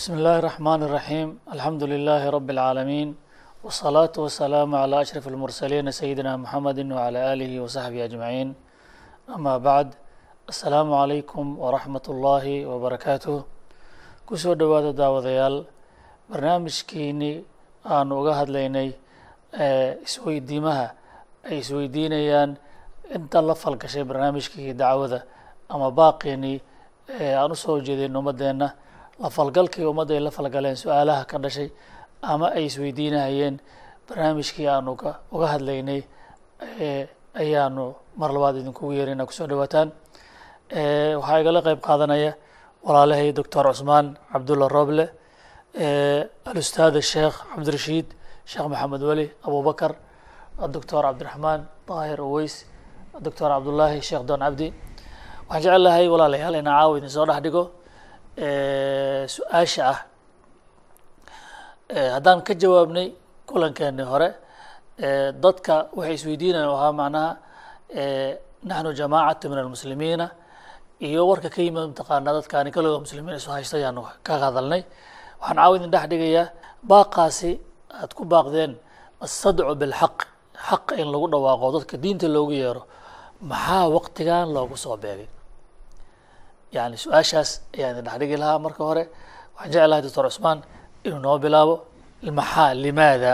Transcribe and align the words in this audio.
بسم 0.00 0.12
الله 0.18 0.36
الرحمن 0.42 0.80
الرحيم 0.86 1.28
الحمد 1.56 1.82
لله 1.92 2.22
رب 2.36 2.48
العالمين 2.56 3.08
والصلاة 3.64 4.14
والسلام 4.24 4.70
على 4.82 4.94
أشرف 5.04 5.24
المرسلين 5.28 5.90
سيدنا 5.90 6.32
محمد 6.36 6.78
وعلى 6.96 7.18
آله 7.32 7.52
وصحبه 7.64 8.04
أجمعين 8.08 8.48
أما 9.36 9.54
بعد 9.68 9.88
السلام 10.52 10.88
عليكم 11.02 11.44
ورحمة 11.64 12.06
الله 12.08 12.44
وبركاته 12.70 13.36
kusoo 14.26 14.54
dhowaada 14.58 14.90
daawadayaal 14.92 15.56
barnaamijkiini 16.30 17.44
aanu 17.86 18.12
uga 18.20 18.32
hadlaynay 18.42 18.88
isweydiimaha 20.06 20.86
ay 21.46 21.58
isweydiinayaan 21.62 22.50
inta 23.16 23.38
la 23.48 23.54
falgashay 23.54 24.02
barnaamijkii 24.10 24.74
dacwada 24.74 25.22
ama 25.70 25.90
baaqeenii 25.98 26.58
aan 27.38 27.50
usoo 27.54 27.78
jeedin 27.86 28.16
ummadeenna 28.18 28.68
la 29.21 29.29
falgalkii 29.29 29.85
ummadda 29.91 30.13
ay 30.17 30.19
la 30.27 30.31
falgaleen 30.37 30.75
su'aalaha 30.83 31.25
ka 31.31 31.37
dhashay 31.43 31.69
ama 32.31 32.47
ay 32.57 32.65
isweydiinahayeen 32.69 33.55
barnaamijkii 34.07 34.67
aanu 34.73 34.95
ka 35.01 35.11
uga 35.35 35.47
hadlaynay 35.53 36.01
ayaanu 37.41 37.85
mar 38.19 38.29
labaad 38.35 38.55
idinkugu 38.61 38.93
yeerina 38.97 39.25
ku 39.25 39.33
soo 39.33 39.47
dhawaataan. 39.47 39.89
Waxaa 41.19 41.39
igala 41.41 41.61
qeyb 41.67 41.79
qaadanaya 41.87 42.31
walaalahay 42.85 43.31
doctor 43.33 43.65
cusmaan 43.71 44.17
cabdulla 44.31 44.67
roble 44.67 45.05
alustaad 46.49 46.95
sheekh 47.11 47.35
cabdirashiid 47.55 48.07
sheekh 48.51 48.67
maxamed 48.71 49.01
weli 49.09 49.25
abubakar 49.47 49.91
doctor 50.75 51.01
cabdiraxmaan 51.07 51.61
daahir 51.87 52.19
uweys 52.21 52.55
doctor 53.25 53.49
cabdullaahi 53.53 54.01
sheekh 54.01 54.23
doon 54.29 54.39
cabdi. 54.45 54.67
Waxaan 55.49 55.61
jecel 55.63 55.83
lahay 55.85 56.05
walaalayaal 56.13 56.55
inaa 56.61 56.79
caawa 56.79 56.97
idin 56.97 57.09
soo 57.15 57.25
dhex 57.29 57.41
dhigo 57.45 57.63
su'aasha 58.37 59.83
ah. 59.93 59.99
Haddaan 62.15 62.41
ka 62.47 62.53
jawaabnay 62.53 63.07
kulankeenii 63.47 64.07
hore 64.11 64.29
dadka 65.43 65.89
waxay 65.97 66.15
isweydiinayan 66.15 66.69
ahaa 66.69 66.91
macnaha 66.91 67.37
naxnu 68.63 68.91
jamaacatu 68.99 69.49
min 69.49 69.57
almuslimiina 69.59 70.27
iyo 71.01 71.27
warka 71.27 71.49
ka 71.49 71.61
yimid 71.61 71.83
mataqaanaa 71.91 72.33
dadkaani 72.39 72.71
kalooda 72.71 72.99
muslimiin 73.03 73.35
isu 73.37 73.49
haysta 73.51 73.77
ayaanu 73.77 74.01
ka 74.23 74.33
hadalnay. 74.39 74.83
Waxaan 75.41 75.57
caawa 75.57 75.75
idin 75.77 75.91
dhex 75.91 76.05
dhigayaa 76.11 76.47
baaqaasi 76.89 77.51
aad 78.01 78.11
ku 78.13 78.23
baaqdeen 78.25 78.77
asadcu 79.25 79.75
bilxaq 79.81 80.17
xaqa 80.67 80.93
in 81.01 81.07
lagu 81.13 81.27
dhawaaqo 81.33 81.67
dadka 81.75 81.97
diinta 82.03 82.27
loogu 82.35 82.53
yeero 82.53 82.83
maxaa 83.41 83.89
waqtigan 83.95 84.47
loogu 84.55 84.77
soo 84.77 84.95
beegay 85.03 85.27
yani 86.75 86.95
su'aashaas 87.03 87.49
ayaan 87.75 87.93
idin 87.97 88.05
dhex 88.05 88.17
dhigi 88.21 88.37
lahaa 88.41 88.59
marka 88.65 88.83
hore. 88.89 89.03
Waxaan 89.55 89.71
jeclahay 89.73 90.01
doctor 90.05 90.25
cusmaan 90.29 90.59
inuu 91.05 91.19
noo 91.25 91.37
bilaabo 91.43 91.75
maxaa 92.39 92.73
limaada? 92.83 93.33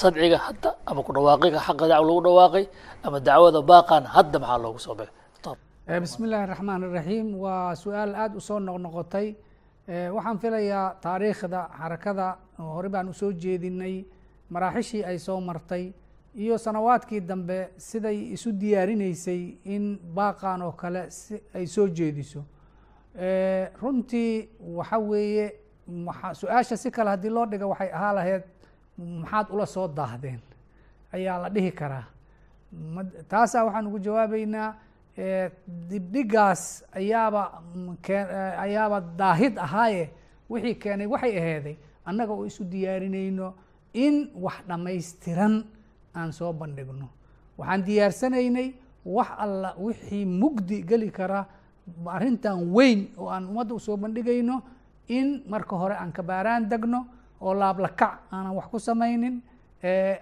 Sadciga 0.00 0.38
hadda 0.46 0.70
ama 0.86 1.02
ku 1.06 1.12
dhawaaqiga 1.16 1.58
xaqa 1.66 1.84
dacwa 1.90 2.06
lagu 2.08 2.20
dhawaaqay 2.26 2.64
ama 3.04 3.18
dacwada 3.20 3.60
baaqan 3.70 4.02
hadda 4.14 4.38
maxaa 4.42 4.58
loogu 4.64 4.78
soo 4.86 4.94
beegay 4.98 6.00
bismi 6.04 6.24
illaahi 6.26 6.46
raxmaan 6.52 6.82
iraxiim 6.88 7.28
waa 7.44 7.74
su'aal 7.82 8.14
aada 8.14 8.36
u 8.36 8.40
soo 8.40 8.58
noqnoqotay. 8.66 9.26
Waxaan 10.16 10.38
filayaa 10.42 10.96
taariikhda 11.04 11.60
xarakada 11.80 12.26
hore 12.58 12.88
baan 12.88 13.08
u 13.08 13.14
soo 13.20 13.32
jeedinay 13.42 14.04
maraaxishii 14.50 15.04
ay 15.04 15.18
soo 15.18 15.40
martay 15.40 15.92
iyo 16.42 16.56
sanawaadkii 16.58 17.20
dambe 17.20 17.58
siday 17.76 18.18
isu 18.34 18.48
diyaarinaysay 18.60 19.40
in 19.74 19.84
baaqan 20.16 20.62
oo 20.62 20.72
kale 20.72 21.10
si 21.10 21.34
ay 21.54 21.66
soo 21.66 21.88
jeediso 21.88 22.40
runtii 23.82 24.48
waxa 24.60 24.98
weeye 24.98 25.52
su'aasha 26.34 26.76
si 26.76 26.90
kale 26.90 27.10
haddii 27.10 27.28
loo 27.30 27.46
dhiga 27.46 27.66
waxay 27.66 27.90
ahaa 27.92 28.12
lahayd 28.12 28.42
maxaad 28.98 29.46
ula 29.50 29.66
soo 29.66 29.88
daahdeen 29.88 30.40
ayaa 31.12 31.38
la 31.42 31.48
dhihi 31.50 31.70
karaa. 31.72 32.04
Taasaa 33.28 33.64
waxaan 33.64 33.86
ugu 33.86 33.98
jawaabeynaa 33.98 34.74
dibdhigaas 35.90 36.84
ayaaba 36.94 37.62
ayaaba 38.64 39.00
daahid 39.00 39.58
ahaaye 39.58 40.10
wixii 40.50 40.74
keenay 40.74 41.06
waxay 41.06 41.38
aheeday 41.38 41.76
annaga 42.06 42.32
oo 42.32 42.46
isu 42.46 42.64
diyaarinayno 42.64 43.54
in 43.92 44.30
wax 44.44 44.56
dhammaystiran 44.68 45.64
aan 46.16 46.32
soo 46.32 46.52
bandhigno. 46.52 47.08
Waxaan 47.58 47.84
diyaarsanaynay 47.84 48.72
wax 49.04 49.28
alla 49.38 49.74
wixii 49.78 50.24
mugdi 50.24 50.82
geli 50.82 51.10
kara 51.10 51.46
arrintan 52.06 52.72
weyn 52.72 53.08
oo 53.18 53.28
aan 53.28 53.44
ummadda 53.50 53.74
u 53.74 53.80
soo 53.80 53.96
bandhigayno 53.96 54.62
in 55.08 55.42
marka 55.48 55.76
hore 55.76 55.94
aan 55.94 56.12
kabaaraan 56.12 56.68
degno 56.70 57.06
oo 57.40 57.54
laablakac 57.54 58.14
aanan 58.30 58.54
wax 58.56 58.66
ku 58.70 58.78
samaynin 58.78 59.42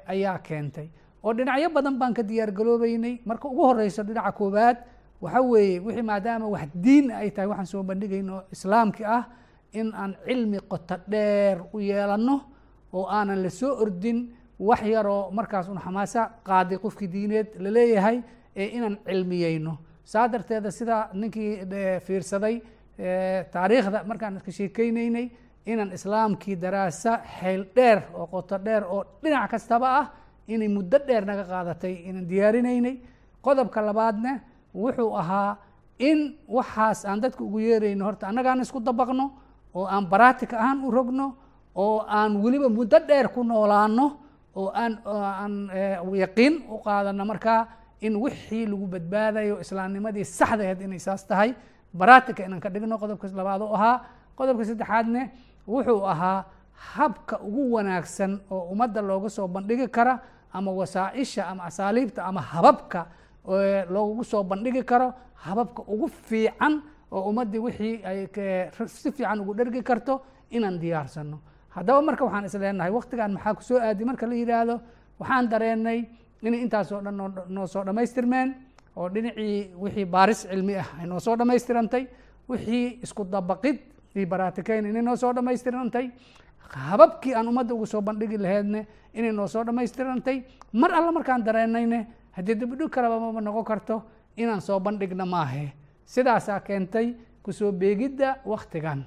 ayaa 0.09 0.39
keentay. 0.41 0.89
Oo 1.23 1.33
dhinacyo 1.37 1.69
badan 1.71 1.99
baan 2.01 2.15
ka 2.17 2.23
diyaar 2.23 2.51
galoobeynay 2.53 3.21
marka 3.29 3.49
ugu 3.49 3.63
horeyso 3.63 4.03
dhinaca 4.03 4.33
koowaad 4.33 4.77
waxa 5.21 5.41
weeye 5.43 5.81
wixii 5.85 6.03
maadaama 6.03 6.47
wax 6.49 6.69
diin 6.75 7.11
ay 7.13 7.31
tahay 7.31 7.49
waxaan 7.53 7.67
soo 7.69 7.83
bandhigayno 7.85 8.43
islaamki 8.53 9.05
ah 9.05 9.29
in 9.73 9.93
aan 9.95 10.17
cilmi 10.27 10.59
qoto 10.65 10.97
dheer 11.09 11.61
u 11.73 11.79
yeelanno 11.81 12.41
oo 12.93 13.05
aanan 13.07 13.43
la 13.45 13.51
soo 13.53 13.77
ordin 13.85 14.33
wax 14.59 14.81
yaroo 14.83 15.31
markaas 15.31 15.69
un 15.69 15.77
xamaasa 15.79 16.31
qaaday 16.45 16.79
qofkii 16.81 17.09
diineed 17.09 17.49
la 17.61 17.71
leeyahay 17.71 18.23
ee 18.57 18.67
inaan 18.81 18.97
cilmiyeyno 19.05 19.77
saa 20.13 20.27
darteeda 20.33 20.71
sida 20.79 20.97
ninkii 21.21 21.53
fiirsaday 22.07 22.57
taariikhda 23.53 23.99
markaan 24.11 24.41
ka 24.47 24.51
sheekeyneynay 24.59 25.27
inaan 25.71 25.93
islaamkii 25.97 26.57
daraasa 26.63 27.13
xeyl 27.41 27.63
dheer 27.77 27.99
oo 28.15 28.27
qoto 28.27 28.57
dheer 28.67 28.83
oo 28.95 29.01
dhinac 29.23 29.51
kastaba 29.51 29.89
ah 30.01 30.07
inay 30.49 30.69
muddo 30.77 30.99
dheer 31.09 31.25
naga 31.31 31.45
qaadatay 31.53 31.95
inaan 32.09 32.27
diyaarinaynay 32.31 32.95
qodobka 33.45 33.81
labaadna 33.89 34.33
wuxuu 34.75 35.11
ahaa 35.21 35.57
in 35.99 36.19
waxaas 36.57 37.05
aan 37.05 37.21
dadka 37.23 37.45
ugu 37.45 37.59
yeerayno 37.61 38.05
horta 38.05 38.25
annagaan 38.31 38.61
isku 38.65 38.81
dabaqno 38.81 39.27
oo 39.75 39.85
aan 39.95 40.05
baraatika 40.13 40.57
ahaan 40.59 40.79
u 40.87 40.91
rogno 40.91 41.27
oo 41.75 41.99
aan 42.19 42.33
weliba 42.43 42.69
muddo 42.69 42.99
dheer 43.09 43.29
ku 43.35 43.43
noolaano 43.45 44.07
oo 44.57 44.69
aan 44.75 44.93
aan 45.07 45.55
yaqiin 46.23 46.55
u 46.75 46.79
qaadano 46.85 47.25
markaa 47.25 47.61
in 48.01 48.17
wixii 48.17 48.67
lagu 48.67 48.87
badbaadayo 48.87 49.61
islaamnimadii 49.61 50.25
saxda 50.25 50.65
aheyd 50.65 50.81
inay 50.83 50.99
saas 50.99 51.27
tahay. 51.27 51.55
Baraatika 51.95 52.45
inaan 52.47 52.61
ka 52.61 52.69
dhigno 52.71 52.97
qodobka 52.99 53.27
labaad 53.29 53.63
u 53.63 53.75
ahaa 53.77 53.97
qodobka 54.39 54.65
saddexaadne 54.65 55.23
wuxuu 55.69 56.07
ahaa 56.13 56.45
habka 56.95 57.39
ugu 57.43 57.73
wanaagsan 57.77 58.41
oo 58.51 58.61
ummadda 58.73 59.03
looga 59.03 59.29
soo 59.29 59.49
bandhigi 59.49 59.89
kara 59.89 60.15
ama 60.53 60.71
wasaaisha 60.73 61.47
ama 61.51 61.65
asaaliibta 61.65 62.25
ama 62.25 62.41
hababka 62.41 63.07
loogu 63.91 64.25
soo 64.25 64.43
bandhigi 64.45 64.83
karo 64.85 65.13
hababka 65.35 65.83
ugu 65.83 66.09
fiican 66.09 66.83
oo 67.13 67.23
ummaddii 67.31 67.59
wixii 67.59 68.01
ay 68.05 68.27
si 68.87 69.11
fiican 69.13 69.41
ugu 69.41 69.55
dhergi 69.55 69.83
karto 69.83 70.23
inaan 70.51 70.79
diyaarsano 70.79 71.39
haddaba 71.75 72.03
marka 72.03 72.25
waxaan 72.25 72.45
isleenahay 72.45 72.91
waktigan 72.93 73.33
maxaa 73.37 73.55
ku 73.55 73.63
soo 73.63 73.79
aadi 73.79 74.05
marka 74.05 74.27
la 74.27 74.35
yidhaahdo 74.35 74.81
waxaan 75.21 75.49
dareenay 75.53 75.99
inay 76.43 76.61
intaasoo 76.65 77.01
dhan 77.05 77.17
noo 77.49 77.67
soo 77.67 77.85
dhammaystirmeen 77.85 78.49
oo 78.97 79.09
dhinacii 79.15 79.71
wixii 79.83 80.05
baaris 80.15 80.41
cilmi 80.51 80.75
ah 80.83 80.89
ay 81.01 81.07
noo 81.07 81.21
soo 81.21 81.37
dhammaystirantay 81.37 82.05
wixii 82.49 82.99
isku 83.05 83.25
dabaqid 83.25 83.79
iyo 84.17 84.27
baraatikeyn 84.27 84.87
inay 84.91 85.03
noo 85.03 85.17
soo 85.17 85.33
dhammaystirantay 85.33 86.07
hababkii 86.71 87.35
aan 87.35 87.49
ummadda 87.51 87.75
ugu 87.75 87.87
soo 87.87 88.01
bandhigi 88.01 88.39
laheydne 88.39 88.87
inay 89.15 89.33
noo 89.33 89.47
soo 89.49 89.65
dhammaystirantay. 89.65 90.37
Mar 90.73 90.91
alla 90.95 91.11
markaan 91.13 91.43
dareenayne 91.45 92.07
haddii 92.37 92.55
dibidhig 92.61 92.91
kaleba 92.95 93.19
maba 93.21 93.41
noqon 93.41 93.65
karto 93.65 94.03
inaan 94.37 94.61
soo 94.61 94.79
bandhigna 94.81 95.27
maahe. 95.27 95.73
Sidaasaa 96.07 96.61
keentay 96.61 97.15
ku 97.43 97.53
soo 97.53 97.73
beegidda 97.73 98.37
waktigan 98.47 99.03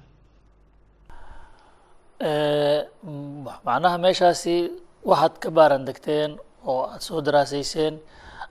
macnaha 3.64 3.96
meeshaasi 4.04 4.56
waxaad 5.04 5.34
ka 5.42 5.48
baaran 5.50 5.84
degteen 5.88 6.36
oo 6.66 6.82
aada 6.86 7.00
soo 7.00 7.20
daraasayseen 7.20 7.98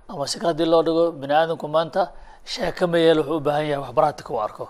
ama 0.08 0.28
si 0.28 0.40
ka 0.40 0.48
haddii 0.48 0.66
loo 0.66 0.84
dhigo 0.84 1.12
bini 1.12 1.34
aadamku 1.34 1.68
maanta 1.68 2.12
sheeka 2.46 2.88
mayeel 2.88 3.20
wuxuu 3.20 3.38
u 3.38 3.40
baahan 3.48 3.66
yahay 3.68 3.82
wax 3.84 3.94
baraatika 3.96 4.44
arko. 4.44 4.70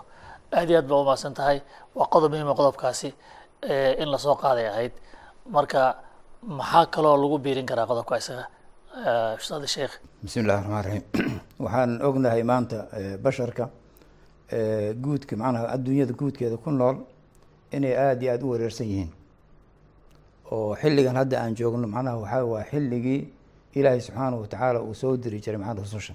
Aad 0.52 0.70
iyo 0.70 0.78
aad 0.78 0.88
baa 0.88 1.00
umahadsan 1.00 1.34
tahay. 1.34 1.60
Waa 1.94 2.06
qodob 2.06 2.30
muhiima 2.32 2.54
qodobkaasi 2.54 3.14
in 4.02 4.08
la 4.10 4.18
soo 4.18 4.34
qaaday 4.34 4.68
ahayd. 4.68 4.92
Marka 5.50 5.96
maxaa 6.42 6.86
kaloo 6.86 7.16
lagu 7.16 7.38
biirin 7.38 7.66
karaa 7.66 7.86
qodobka 7.86 8.16
isaga? 8.16 8.46
Ustaad 9.40 9.66
sheekh. 9.66 9.94
Bismi 10.22 10.42
illahi 10.42 10.58
raxmaan 10.60 10.84
raxiim 10.84 11.04
waxaan 11.64 12.02
ognahay 12.02 12.42
maanta 12.42 12.76
basharka 13.22 13.70
guudka 15.02 15.36
macnaha 15.36 15.66
adduunyada 15.74 16.12
guudkeeda 16.12 16.56
ku 16.56 16.70
nool 16.70 16.96
inay 17.72 17.94
aada 17.96 18.22
iyo 18.22 18.32
aada 18.32 18.44
u 18.46 18.50
wareersan 18.50 18.86
yihiin 18.86 19.10
oo 20.50 20.74
xilligan 20.76 21.16
hadda 21.16 21.40
aan 21.42 21.54
joogno 21.56 21.86
macnaha 21.88 22.16
waxaa 22.18 22.44
waa 22.44 22.64
xilligii 22.70 23.20
ilaahay 23.74 24.00
subxaanahu 24.00 24.40
watacaala 24.42 24.80
uu 24.82 24.94
soo 24.94 25.16
diri 25.16 25.40
jiray 25.40 25.58
macnaha 25.58 25.80
rususha. 25.82 26.14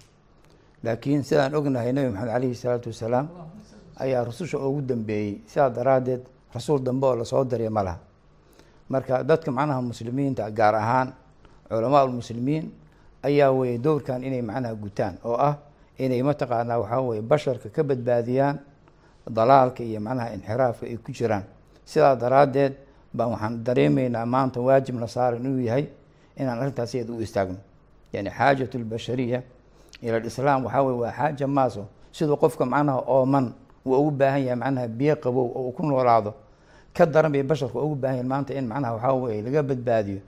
Laakiin 0.83 1.23
sidaan 1.23 1.55
ognahay 1.55 1.91
nebi 1.93 2.09
maxamed 2.13 2.31
calayhi 2.33 2.55
salaatu 2.55 2.89
wasalaam 2.89 3.27
ayaa 3.99 4.23
rususha 4.23 4.57
ugu 4.57 4.81
dambeeyey. 4.81 5.41
Sidaa 5.45 5.69
daraaddeed 5.69 6.21
rasuul 6.55 6.79
dambe 6.83 7.05
oo 7.07 7.15
la 7.15 7.25
soo 7.25 7.43
diray 7.43 7.69
ma 7.69 7.83
laha. 7.83 7.99
Marka 8.89 9.23
dadka 9.23 9.51
macnaha 9.51 9.81
muslimiinta 9.81 10.49
gaar 10.51 10.75
ahaan 10.75 11.13
culamaa 11.69 12.03
ulmuslimiin 12.05 12.71
ayaa 13.23 13.51
weeye 13.51 13.77
dowrkan 13.77 14.23
inay 14.23 14.41
macnaha 14.41 14.73
gutaan 14.75 15.17
oo 15.25 15.35
ah 15.35 15.57
inay 15.99 16.23
mataqaanaa 16.23 16.79
waxaa 16.79 17.01
weye 17.01 17.21
basharka 17.21 17.69
ka 17.69 17.83
badbaadiyaan 17.83 18.59
dalaalka 19.29 19.83
iyo 19.83 19.99
macnaha 19.99 20.33
inxiraafka 20.33 20.85
ay 20.87 20.97
ku 20.97 21.11
jiraan. 21.11 21.43
Sidaa 21.85 22.15
daraaddeed 22.15 22.73
baan 23.13 23.31
waxaan 23.31 23.63
dareemaynaa 23.63 24.25
maanta 24.25 24.59
waajibna 24.61 25.07
saaran 25.07 25.39
inuu 25.45 25.61
yahay 25.65 25.85
inaan 26.37 26.59
arrintaas 26.59 26.93
u 26.95 27.21
istaagno. 27.21 27.57
Yani 28.13 28.29
xaajat 28.29 28.73
lbashariya 28.75 29.41
ila 30.01 30.19
lislaam 30.19 30.65
waxaa 30.65 30.81
weye 30.83 30.97
waa 30.99 31.11
xaaja 31.11 31.47
maaso. 31.47 31.85
Siduu 32.11 32.37
qofka 32.37 32.65
macnaha 32.65 32.99
ooman 33.07 33.53
uu 33.85 33.93
ugu 33.99 34.11
baahan 34.11 34.41
yahay 34.41 34.55
macnaha 34.55 34.87
biyo 34.87 35.15
qabow 35.15 35.45
oo 35.55 35.61
uu 35.67 35.71
ku 35.71 35.83
noolaado 35.85 36.33
ka 36.93 37.05
daran 37.05 37.31
bay 37.31 37.43
basharka 37.43 37.79
ugu 37.79 37.95
baahan 37.95 38.17
yahin 38.17 38.27
maanta 38.29 38.53
in 38.53 38.67
macnaha 38.67 38.93
waxaa 38.93 39.13
weye 39.13 39.41
laga 39.41 39.63
badbaadiyo 39.63 40.19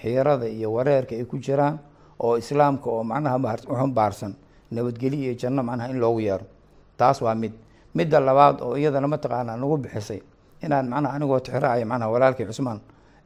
xiirada 0.00 0.46
iyo 0.48 0.72
wareerka 0.72 1.14
ay 1.16 1.24
ku 1.24 1.38
jiraan 1.38 1.78
oo 2.20 2.36
islaamka 2.36 2.90
oo 2.90 3.04
macnaha 3.04 3.36
uxambaarsan 3.68 4.34
nabadgelyo 4.70 5.18
iyo 5.24 5.34
janno 5.34 5.62
macnaha 5.62 5.88
in 5.90 5.98
loogu 5.98 6.20
yeero. 6.20 6.44
Taas 6.96 7.22
waa 7.22 7.34
mid. 7.34 7.52
Midda 7.94 8.20
labaad 8.20 8.60
oo 8.62 8.76
iyadana 8.76 9.08
mataqaanaa 9.08 9.56
nagu 9.56 9.76
bixisay 9.76 10.20
inaan 10.64 10.86
macnaha 10.92 11.14
anigoo 11.16 11.40
tixraacayo 11.44 11.86
macnaha 11.90 12.10
walaalkii 12.14 12.46
cusmaan 12.50 12.80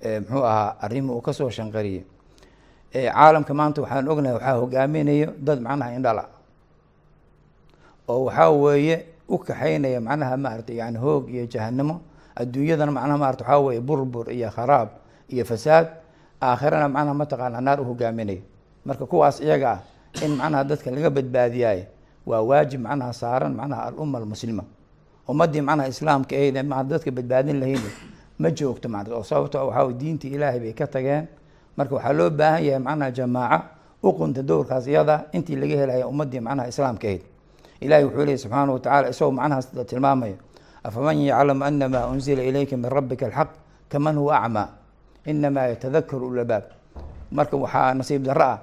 muxuu 0.05 0.45
ahaa 0.51 0.77
arrimi 0.85 1.11
uu 1.11 1.21
ka 1.27 1.33
soo 1.33 1.51
shanqariyey. 1.51 2.03
Caalamka 2.93 3.53
maanta 3.55 3.83
waxaan 3.83 4.09
ognahay 4.09 4.35
waxaa 4.39 4.57
hogaaminayo 4.61 5.29
dad 5.47 5.59
macnaha 5.67 5.91
indhala 5.97 6.25
oo 8.09 8.25
waxaa 8.29 8.51
weeye 8.63 8.97
u 9.29 9.39
kaxaynaya 9.39 10.01
macnaha 10.01 10.37
maaragtay 10.37 10.77
yani 10.81 10.99
hoog 10.99 11.25
iyo 11.35 11.47
jahanamo 11.53 12.01
adduunyadana 12.37 12.93
macnaha 12.93 13.19
maarata 13.23 13.45
waxaa 13.45 13.59
weeye 13.67 13.81
burbur 13.81 14.27
iyo 14.33 14.51
kharaab 14.51 14.89
iyo 15.29 15.45
fasaad. 15.45 15.87
Aakhirana 16.43 16.89
macnaha 16.89 17.15
mataqaana 17.15 17.61
naar 17.61 17.81
u 17.81 17.85
hogaaminaya 17.85 18.43
marka 18.85 19.07
kuwaas 19.07 19.41
iyaga 19.41 19.71
ah 19.73 19.81
in 20.25 20.37
macnaha 20.37 20.65
dadka 20.65 20.91
laga 20.91 21.11
badbaadiyaayo 21.11 21.85
waa 22.27 22.41
waajib 22.49 22.81
macnaha 22.87 23.13
saaran 23.13 23.53
macnaha 23.57 23.83
alumma 23.89 24.19
almuslima 24.21 24.65
ummaddii 25.29 25.61
macnaha 25.65 25.89
islaamka 25.89 26.37
ahayd 26.37 26.57
ma 26.67 26.83
dadka 26.85 27.11
badbaadin 27.11 27.59
lahayn 27.61 27.81
ma 28.39 28.49
joogto 28.51 28.89
macna 28.89 29.15
oo 29.17 29.23
sababto 29.25 29.59
waxaa 29.67 29.85
weye 29.89 29.97
diinta 30.01 30.27
ilaahay 30.29 30.61
bay 30.61 30.73
ka 30.73 30.87
tageen. 30.87 31.27
Marka 31.77 31.95
waxaa 31.97 32.13
loo 32.13 32.31
baahan 32.31 32.63
yahay 32.65 32.79
macnaha 32.83 33.11
jamaaca 33.11 33.59
uqunta 34.03 34.43
dowrkaas 34.43 34.87
iyada 34.87 35.27
intii 35.33 35.57
laga 35.57 35.77
helaya 35.81 36.05
ummaddii 36.07 36.41
macnaha 36.41 36.69
islaamka 36.69 37.07
ahayd. 37.09 37.23
Ilahi 37.81 38.05
wuxuu 38.05 38.25
leeyay 38.25 38.39
subxaana 38.39 38.73
wa 38.73 38.79
tacala 38.81 39.09
isagoo 39.09 39.33
macnahaas 39.33 39.67
tilmaamaya 39.89 40.37
afaman 40.85 41.17
yaclam 41.25 41.63
anama 41.63 42.07
unzila 42.13 42.43
ilayka 42.45 42.77
min 42.77 42.91
rabbika 42.91 43.27
alxaq 43.27 43.51
kaman 43.89 44.17
huwa 44.21 44.37
acmaa 44.45 44.69
inamaa 45.27 45.67
yatadakaru 45.73 46.29
ulabaab 46.29 46.65
marka 47.33 47.57
waxaa 47.57 47.95
nasiib 47.97 48.23
darro 48.29 48.45
ah 48.45 48.59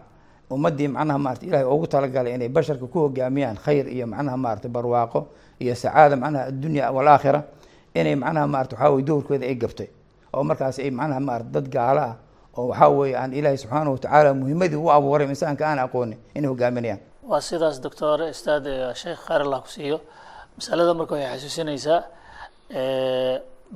ummaddii 0.55 0.87
macnaha 0.95 1.19
maarata 1.25 1.45
ilahay 1.47 1.65
ugu 1.73 1.85
talagalay 1.93 2.33
inay 2.35 2.49
basharka 2.55 2.85
ku 2.93 2.97
hogaamiyaan 3.05 3.57
khayr 3.63 3.85
iyo 3.95 4.05
macnaha 4.13 4.37
maarata 4.43 4.67
barwaaqo 4.75 5.19
iyo 5.63 5.73
sacaada 5.81 6.15
macnaha 6.23 6.43
addunya 6.51 6.83
walaakhira 6.95 7.39
inay 7.99 8.15
macnaha 8.23 8.47
maarata 8.53 8.73
waxaa 8.75 8.91
weye 8.93 9.05
dowrkooda 9.09 9.45
ay 9.51 9.55
gabtay. 9.63 9.89
Oo 10.33 10.43
markaas 10.49 10.79
ay 10.79 10.91
macnaha 10.99 11.19
maarata 11.27 11.49
dad 11.55 11.67
gaalo 11.75 12.01
ah 12.09 12.15
oo 12.57 12.67
waxaa 12.71 12.89
weeye 12.97 13.15
aan 13.21 13.31
ilaahay 13.39 13.57
subxaana 13.63 13.89
watacaala 13.95 14.29
muhimadii 14.41 14.79
u 14.85 14.87
abuuray 14.95 15.27
insaanka 15.33 15.63
aan 15.69 15.79
aqoonin 15.85 16.19
inay 16.37 16.49
hogaaminayaan 16.51 16.99
waa 17.29 17.41
sidaas 17.49 17.77
doctor 17.85 18.17
ustaad 18.33 18.65
sheekh 19.01 19.19
khayr 19.27 19.41
allah 19.45 19.59
ku 19.65 19.69
siiyo. 19.75 19.97
Masalada 20.57 20.93
marka 20.99 21.13
waxay 21.15 21.31
xasuusinaysaa 21.39 21.99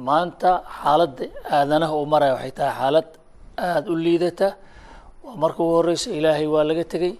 maanta 0.07 0.51
xaaladda 0.81 1.25
aadanaha 1.57 1.94
uu 2.00 2.06
maraya 2.13 2.33
waxay 2.38 2.51
tahay 2.60 2.74
xaalad 2.80 3.07
aada 3.68 3.88
u 3.92 3.95
liidata 4.06 4.48
waa 5.25 5.36
marka 5.42 5.60
ugu 5.63 5.74
horeyso 5.80 6.10
ilaahay 6.19 6.48
waa 6.54 6.63
laga 6.69 6.83
tegey 6.92 7.13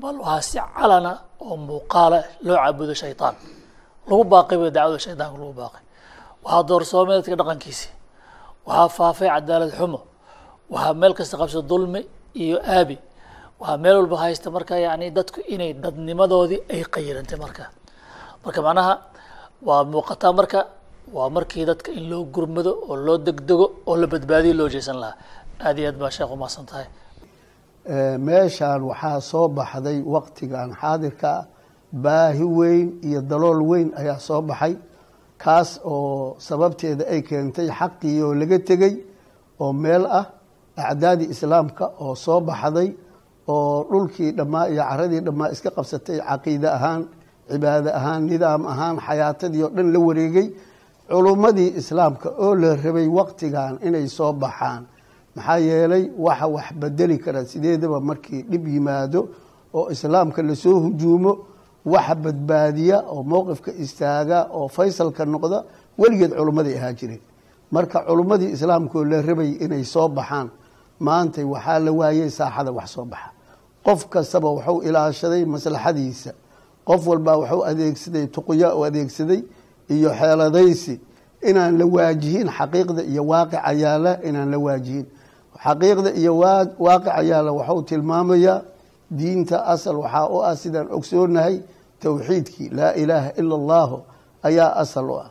bal 0.00 0.16
waa 0.24 0.40
si 0.48 0.58
calana 0.76 1.12
oo 1.46 1.56
muuqaala 1.66 2.18
loo 2.46 2.56
caabudo 2.62 2.94
shaytaan. 3.02 3.34
Lagu 4.08 4.24
baaqay 4.32 4.56
ba 4.62 4.68
dacwada 4.76 4.98
shaydaanka 5.04 5.36
lagu 5.42 5.54
baaqay. 5.60 5.82
Waxaa 6.44 6.62
doorsoomay 6.68 7.14
dadka 7.18 7.36
dhaqankiisi 7.40 7.88
waxaa 8.68 8.88
faafay 8.96 9.28
cadaalad 9.34 9.72
xumo. 9.78 10.00
Waxaa 10.72 10.94
meel 11.00 11.12
kasta 11.18 11.34
qabsa 11.40 11.60
dulmi 11.70 12.00
iyo 12.42 12.58
aabi. 12.76 12.96
Waxaa 13.60 13.78
meel 13.82 13.96
walba 14.00 14.16
haysta 14.22 14.48
marka 14.56 14.74
yani 14.86 15.06
dadku 15.16 15.38
inay 15.54 15.70
dadnimadoodii 15.82 16.60
ay 16.74 16.82
qayirantay 16.94 17.38
marka. 17.44 17.64
Marka 18.44 18.60
macnaha 18.66 18.94
waa 19.66 19.82
muuqataa 19.92 20.32
marka 20.38 20.60
waa 21.16 21.28
markii 21.36 21.64
dadka 21.70 21.90
in 21.98 22.04
loo 22.10 22.22
gurmado 22.34 22.72
oo 22.88 22.96
loo 23.06 23.16
degdego 23.26 23.66
oo 23.88 23.94
la 24.00 24.06
badbaadiyo 24.12 24.54
loo 24.60 24.68
jeesan 24.74 24.98
lahaa. 25.02 25.16
Aad 25.66 25.76
iyo 25.80 25.88
aad 25.90 25.98
baa 26.02 26.10
sheekh 26.16 26.30
umahadsan 26.36 26.66
tahay 26.70 26.86
meeshaan 27.88 28.82
waxaa 28.82 29.20
soo 29.20 29.48
baxday 29.48 29.98
waktigan 30.14 30.70
xaadirka 30.80 31.46
baahi 31.92 32.44
weyn 32.58 32.86
iyo 33.08 33.20
dalool 33.30 33.60
weyn 33.70 33.88
ayaa 34.00 34.18
soo 34.18 34.40
baxay 34.42 34.74
kaas 35.38 35.80
oo 35.84 36.36
sababteeda 36.38 37.04
ay 37.12 37.20
keentay 37.28 37.68
xaqii 37.78 38.22
oo 38.24 38.34
laga 38.40 38.58
tegey 38.68 38.94
oo 39.60 39.72
meel 39.72 40.04
ah 40.06 40.26
acdaadii 40.76 41.28
islaamka 41.34 41.84
oo 42.04 42.14
soo 42.24 42.40
baxday 42.40 42.88
oo 43.48 43.84
dhulkii 43.90 44.30
dhammaa 44.38 44.66
iyo 44.72 44.82
caradii 44.90 45.20
dhammaa 45.26 45.50
iska 45.54 45.70
qabsatay 45.76 46.18
caqiide 46.28 46.68
ahaan 46.76 47.02
cibaado 47.50 47.90
ahaan 47.98 48.22
nidaam 48.30 48.62
ahaan 48.72 48.96
xayaatadii 49.06 49.62
oo 49.66 49.70
dhan 49.76 49.88
la 49.94 49.98
wareegay 50.06 50.48
culummadii 51.10 51.70
islaamka 51.80 52.28
oo 52.44 52.54
la 52.62 52.70
rabay 52.84 53.08
waktigan 53.18 53.72
inay 53.86 54.06
soo 54.16 54.32
baxaan 54.32 54.82
maxaa 55.36 55.58
yeelay 55.58 56.10
waxa 56.18 56.46
wax 56.46 56.66
bedeli 56.80 57.18
kara 57.18 57.44
sideedaba 57.44 58.00
markii 58.00 58.42
dhib 58.42 58.66
yimaado 58.68 59.28
oo 59.74 59.90
islaamka 59.90 60.42
la 60.42 60.54
soo 60.56 60.80
hujuumo 60.80 61.38
waxa 61.84 62.14
badbaadiya 62.14 62.98
oo 63.12 63.22
mowqifka 63.22 63.72
istaaga 63.72 64.48
oo 64.52 64.68
faysalka 64.68 65.24
noqda 65.24 65.64
weligeed 65.98 66.32
culummaday 66.36 66.78
ahaa 66.78 66.92
jireen 66.92 67.20
marka 67.70 68.00
culummadii 68.06 68.50
islaamkaoo 68.56 69.04
la 69.04 69.22
rabay 69.22 69.50
inay 69.64 69.84
soo 69.84 70.08
baxaan 70.08 70.48
maantay 71.00 71.44
waxaa 71.44 71.78
la 71.78 71.92
waayey 71.92 72.30
saaxada 72.30 72.72
wax 72.72 72.88
soo 72.94 73.04
baxa. 73.04 73.30
Qof 73.84 74.06
kastaba 74.08 74.48
wuxuu 74.50 74.82
ilaashaday 74.82 75.44
maslaxadiisa 75.44 76.32
qof 76.84 77.06
walbaa 77.06 77.36
wuxuu 77.36 77.64
adeegsaday 77.70 78.26
tuqya 78.26 78.74
u 78.76 78.84
adeegsaday 78.84 79.42
iyo 79.88 80.10
xeeladaysi. 80.20 81.00
Inaan 81.48 81.78
la 81.78 81.84
waajihin 81.86 82.48
xaqiiqda 82.48 83.02
iyo 83.02 83.22
waaqica 83.26 83.72
yaalla 83.72 84.12
inaan 84.28 84.50
la 84.50 84.58
waajihin 84.58 85.06
xaqiiqda 85.64 86.10
iyo 86.20 86.32
waaqica 86.86 87.22
yaalla 87.30 87.52
waxuu 87.52 87.82
tilmaamayaa 87.82 88.62
diinta 89.10 89.56
asal 89.74 89.96
waxaa 90.04 90.28
u 90.28 90.42
ah 90.44 90.56
sidaan 90.56 90.88
ogsoonahay 90.96 91.56
towxiidkii 92.02 92.68
laa 92.78 92.92
ilaaha 93.02 93.30
ila 93.40 93.54
allahu 93.60 93.96
ayaa 94.42 94.70
asal 94.82 95.08
u 95.10 95.16
ah. 95.24 95.30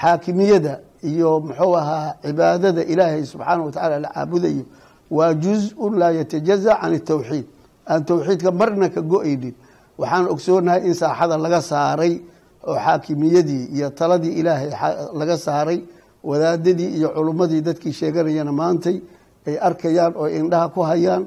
Xaakimiyada 0.00 0.80
iyo 1.02 1.40
muxuu 1.40 1.74
ahaa 1.76 2.14
cibaadada 2.22 2.82
ilaahay 2.84 3.24
subxaana 3.26 3.62
wa 3.64 3.70
tacala 3.72 3.98
la 3.98 4.08
caabudayo 4.08 4.64
waa 5.10 5.34
juz-un 5.34 5.98
laa 5.98 6.10
yatajaza 6.10 6.74
can 6.80 6.98
towxiid 7.00 7.46
aan 7.86 8.04
towxiidka 8.04 8.50
marna 8.50 8.88
ka 8.88 9.00
go'aynin. 9.02 9.54
Waxaan 9.98 10.28
ogsoonahay 10.28 10.82
in 10.88 10.94
saaxada 10.94 11.36
laga 11.38 11.60
saaray 11.62 12.20
oo 12.66 12.76
xaakimiyadii 12.76 13.64
iyo 13.76 13.90
taladii 13.90 14.32
ilaahay 14.40 14.68
laga 15.14 15.36
saaray 15.38 15.80
wadaadadii 16.24 16.90
iyo 16.96 17.08
culummadii 17.16 17.60
dadkii 17.60 17.92
sheeganayana 17.92 18.52
maantay 18.52 19.00
ay 19.46 19.56
arkayaan 19.68 20.12
oo 20.16 20.26
indhaha 20.28 20.68
ku 20.74 20.80
hayaan 20.82 21.22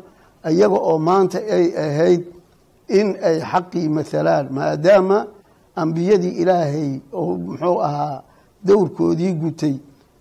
iyaga 0.52 0.76
oo 0.90 0.98
maanta 1.00 1.38
ay 1.58 1.66
ahayd 1.86 2.22
in 3.00 3.08
ay 3.30 3.38
xaqii 3.52 3.88
maalaan 3.96 4.46
maadaama 4.58 5.18
ambiyadii 5.76 6.34
ilaahay 6.42 7.00
oo 7.14 7.38
muxuu 7.38 7.78
ahaa 7.88 8.24
dowrkoodii 8.68 9.34
gutay 9.42 9.76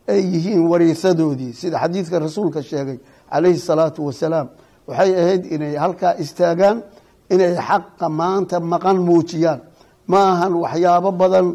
ay 0.09 0.21
yihiin 0.33 0.63
wariisadoodii. 0.71 1.53
Sida 1.53 1.79
xadiidka 1.83 2.19
rasuulka 2.19 2.63
sheegay 2.63 2.99
calayhi 3.31 3.59
salaatu 3.59 4.07
wasalaam 4.07 4.49
waxay 4.89 5.11
ahayd 5.23 5.43
inay 5.55 5.75
halkaa 5.77 6.15
istaagaan 6.25 6.83
inay 7.31 7.55
xaqa 7.69 8.07
maanta 8.09 8.61
maqan 8.61 8.99
muujiyaan. 9.09 9.61
Ma 10.07 10.21
ahan 10.33 10.53
waxyaabo 10.63 11.11
badan 11.23 11.47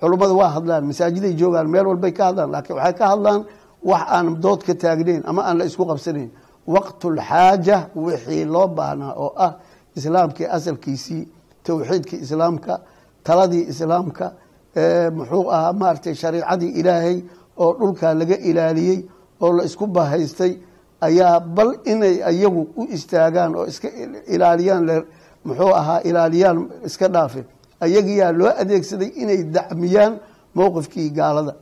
culummada 0.00 0.34
waa 0.40 0.50
hadlaan 0.56 0.84
masaajiday 0.90 1.32
joogaan 1.40 1.68
meel 1.68 1.86
walbay 1.90 2.12
ka 2.18 2.22
hadlaan 2.30 2.48
laakiin 2.54 2.76
waxay 2.78 2.94
ka 3.00 3.04
hadlaan 3.12 3.40
wax 3.82 4.02
aan 4.16 4.40
dood 4.42 4.60
ka 4.66 4.74
taagnayn 4.74 5.22
ama 5.26 5.42
aan 5.48 5.58
la 5.58 5.64
isku 5.64 5.84
qabsanayn. 5.86 6.30
Waqtulxaaja 6.74 7.76
wixii 7.96 8.44
loo 8.44 8.68
baahnaa 8.68 9.12
oo 9.16 9.32
ah 9.36 9.52
islaamkii 9.96 10.46
asalkiisii 10.56 11.28
towxiidkii 11.66 12.20
islaamka 12.24 12.80
taladii 13.24 13.64
islaamka 13.72 14.26
muxuu 15.18 15.50
ahaa 15.50 15.72
maaragtay 15.72 16.14
shariicadii 16.14 16.70
ilaahay 16.80 17.16
oo 17.62 17.72
dhulkaa 17.78 18.14
laga 18.20 18.36
ilaaliyey 18.50 18.98
oo 19.40 19.52
la 19.56 19.62
isku 19.64 19.86
bahaystay 19.86 20.52
ayaa 21.00 21.40
bal 21.40 21.70
inay 21.92 22.14
iyagu 22.32 22.62
u 22.76 22.82
istaagaan 22.96 23.56
oo 23.56 23.66
iska 23.66 23.88
ilaaliyaan 24.34 24.84
muxuu 25.44 25.72
ahaa 25.80 26.00
ilaaliyaan 26.08 26.58
iska 26.88 27.08
dhaafin. 27.14 27.44
Ayagiyaa 27.80 28.32
loo 28.38 28.50
adeegsaday 28.62 29.10
inay 29.22 29.40
dacmiyaan 29.54 30.12
mowqifkii 30.54 31.08
gaalada 31.18 31.52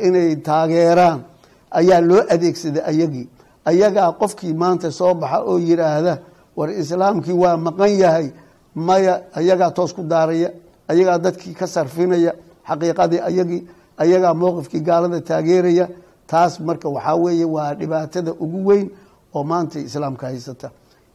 inay 0.00 0.36
taageeraan. 0.36 1.24
Ayaa 1.70 2.00
loo 2.00 2.22
adeegsaday 2.28 2.82
ayagii. 2.86 3.28
Ayagaa 3.64 4.12
qofkii 4.12 4.52
maanta 4.54 4.90
soo 4.90 5.14
baxa 5.14 5.38
oo 5.44 5.58
yidhaahda 5.58 6.18
war 6.56 6.70
islaamkii 6.70 7.32
waa 7.32 7.56
maqan 7.56 7.90
yahay. 7.98 8.30
Maya 8.74 9.22
ayagaa 9.34 9.70
toos 9.70 9.92
ku 9.92 10.02
daaraya. 10.02 10.50
Ayagaa 10.88 11.18
dadkii 11.18 11.54
ka 11.54 11.66
sarfinaya. 11.66 12.32
Xaqiiqadii 12.68 13.20
ayagii 13.20 13.66
ayagaa 13.98 14.34
mowqifkii 14.34 14.80
gaalada 14.80 15.20
taageeraya. 15.20 15.88
Taas 16.26 16.60
marka 16.60 16.88
waxaa 16.88 17.14
weeye 17.16 17.44
waa 17.44 17.74
dhibaatada 17.74 18.32
ugu 18.32 18.66
weyn 18.68 18.90
oo 19.34 19.44
maanta 19.44 19.78
islaamka 19.78 20.26
haysata. 20.26 20.70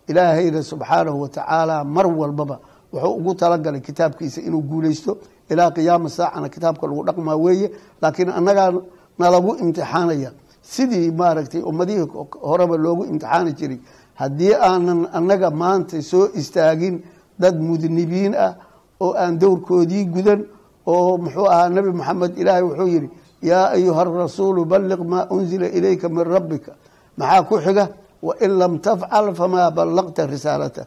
Ilaahayna 0.07 0.63
subxaanahu 0.63 1.21
watacaala 1.21 1.83
mar 1.83 2.07
walbaba 2.07 2.59
wuxuu 2.93 3.15
ugu 3.15 3.33
talagalay 3.35 3.81
kitaabkiisa 3.81 4.41
inuu 4.41 4.61
guuleysto 4.61 5.17
ilaa 5.49 5.71
qiyaama 5.75 6.09
saacana 6.09 6.49
kitaabka 6.49 6.87
lagu 6.87 7.03
dhaqmaa 7.07 7.35
weeye 7.43 7.67
laakiin 8.01 8.29
annagaa 8.29 8.71
nalagu 9.19 9.51
imtixaanaya. 9.63 10.31
Sidii 10.61 11.11
maaragtay 11.11 11.61
ummadihii 11.61 12.07
horeba 12.49 12.77
loogu 12.77 13.03
imtixaani 13.11 13.51
jiray 13.59 13.79
haddii 14.19 14.53
aanan 14.69 15.07
annaga 15.17 15.49
maanta 15.51 16.01
soo 16.01 16.25
istaagin 16.39 16.95
dad 17.39 17.55
mudnibiin 17.67 18.33
ah 18.45 18.51
oo 18.99 19.13
aan 19.13 19.37
dowrkoodii 19.41 20.05
gudan 20.15 20.41
oo 20.85 21.17
muxuu 21.17 21.45
ahaa 21.53 21.69
nebi 21.69 21.91
moxamed 21.99 22.33
ilaahay 22.41 22.63
wuxuu 22.63 22.87
yidhi 22.93 23.09
yaa 23.49 23.69
ayuha 23.77 24.01
arasuulu 24.01 24.65
balliq 24.65 24.99
maa 25.11 25.27
unzila 25.29 25.67
ilayka 25.77 26.09
min 26.09 26.23
rabbika. 26.35 26.71
Maxaa 27.17 27.43
ku 27.43 27.55
xiga? 27.65 27.85
Wain 28.25 28.51
lam 28.59 28.79
tafcal 28.79 29.35
famaa 29.35 29.69
ballaqta 29.71 30.25
risaalata. 30.25 30.85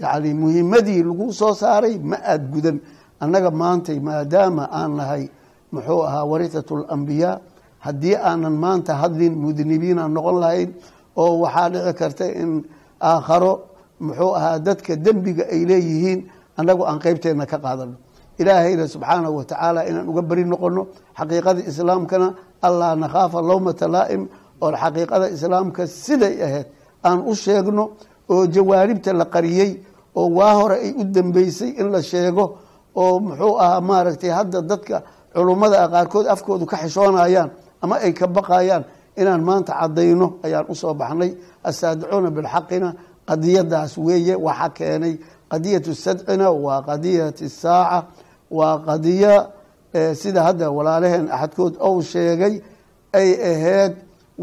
Yacni 0.00 0.34
muhimadii 0.34 1.02
lagu 1.02 1.32
soo 1.32 1.52
saaray 1.54 1.98
ma 1.98 2.16
aada 2.16 2.46
gudan 2.54 2.76
annaga 3.22 3.50
maantay 3.50 3.98
maadaama 4.08 4.64
aan 4.80 4.92
nahay 4.98 5.24
muxuu 5.72 6.00
ahaa 6.08 6.24
warithatu 6.32 6.74
lambiyaa 6.90 7.40
haddii 7.86 8.16
aanan 8.30 8.56
maanta 8.64 8.92
hadlin 9.02 9.34
mudnibiinaan 9.44 10.12
noqon 10.16 10.36
lahayn 10.42 10.70
oo 11.22 11.32
waxaa 11.44 11.68
dhici 11.74 11.92
karta 12.00 12.24
in 12.42 12.50
aakharo 13.10 13.52
muxuu 14.06 14.32
ahaa 14.38 14.58
dadka 14.66 14.92
dembiga 15.04 15.44
ay 15.54 15.60
leeyihiin 15.70 16.20
annagu 16.58 16.82
aan 16.90 16.98
qeybteenna 17.04 17.44
ka 17.52 17.58
qaadano 17.64 17.94
ilaahayna 18.40 18.84
subxaanahu 18.94 19.34
watacaala 19.40 19.80
inaan 19.90 20.06
uga 20.12 20.22
beri 20.30 20.44
noqono 20.52 20.82
xaqiiqada 21.18 21.60
islaamkana 21.70 22.28
allaa 22.66 22.94
nakhaafa 23.02 23.38
lowmata 23.50 23.86
laa'im 23.96 24.22
oon 24.64 24.74
xaqiiqada 24.82 25.26
islaamka 25.36 25.82
siday 26.04 26.34
ahayd 26.46 26.66
aan 27.08 27.18
u 27.30 27.34
sheegno 27.44 27.84
oo 28.32 28.42
jawaanibta 28.54 29.10
la 29.20 29.24
qariyey 29.34 29.70
oo 30.20 30.28
waa 30.38 30.54
hore 30.58 30.76
ay 30.86 30.90
u 31.00 31.04
dambeysay 31.16 31.70
in 31.80 31.86
la 31.94 32.00
sheego 32.10 32.44
oo 33.02 33.14
muxuu 33.26 33.54
ahaa 33.64 33.80
maaragtay 33.88 34.30
hadda 34.38 34.60
dadka 34.70 34.96
culummada 35.34 35.78
qaarkood 35.92 36.26
afkoodu 36.34 36.64
ka 36.70 36.76
xishoonayaan 36.82 37.50
ama 37.82 37.94
ay 38.04 38.12
ka 38.18 38.26
baqayaan 38.36 38.84
inaan 39.20 39.42
maanta 39.48 39.72
cadayno 39.80 40.26
ayaan 40.46 40.66
u 40.68 40.74
soo 40.80 40.94
baxnay. 41.00 41.30
Asaadicuuna 41.68 42.30
bilxaqina 42.36 42.88
qadiyadaas 43.28 43.92
weeye 44.06 44.34
waxa 44.46 44.68
keenay 44.78 45.14
qadiyatu 45.52 45.90
sadcina 46.04 46.46
waa 46.64 46.80
qadiyat 46.88 47.38
saaca 47.62 47.98
waa 48.58 48.76
qadiyo 48.88 49.34
sida 50.20 50.40
hadda 50.46 50.66
walaalaheen 50.76 51.26
axadkood 51.36 51.74
ou 51.86 51.94
sheegay 52.10 52.54
ay 53.18 53.28
ahayd 53.50 53.92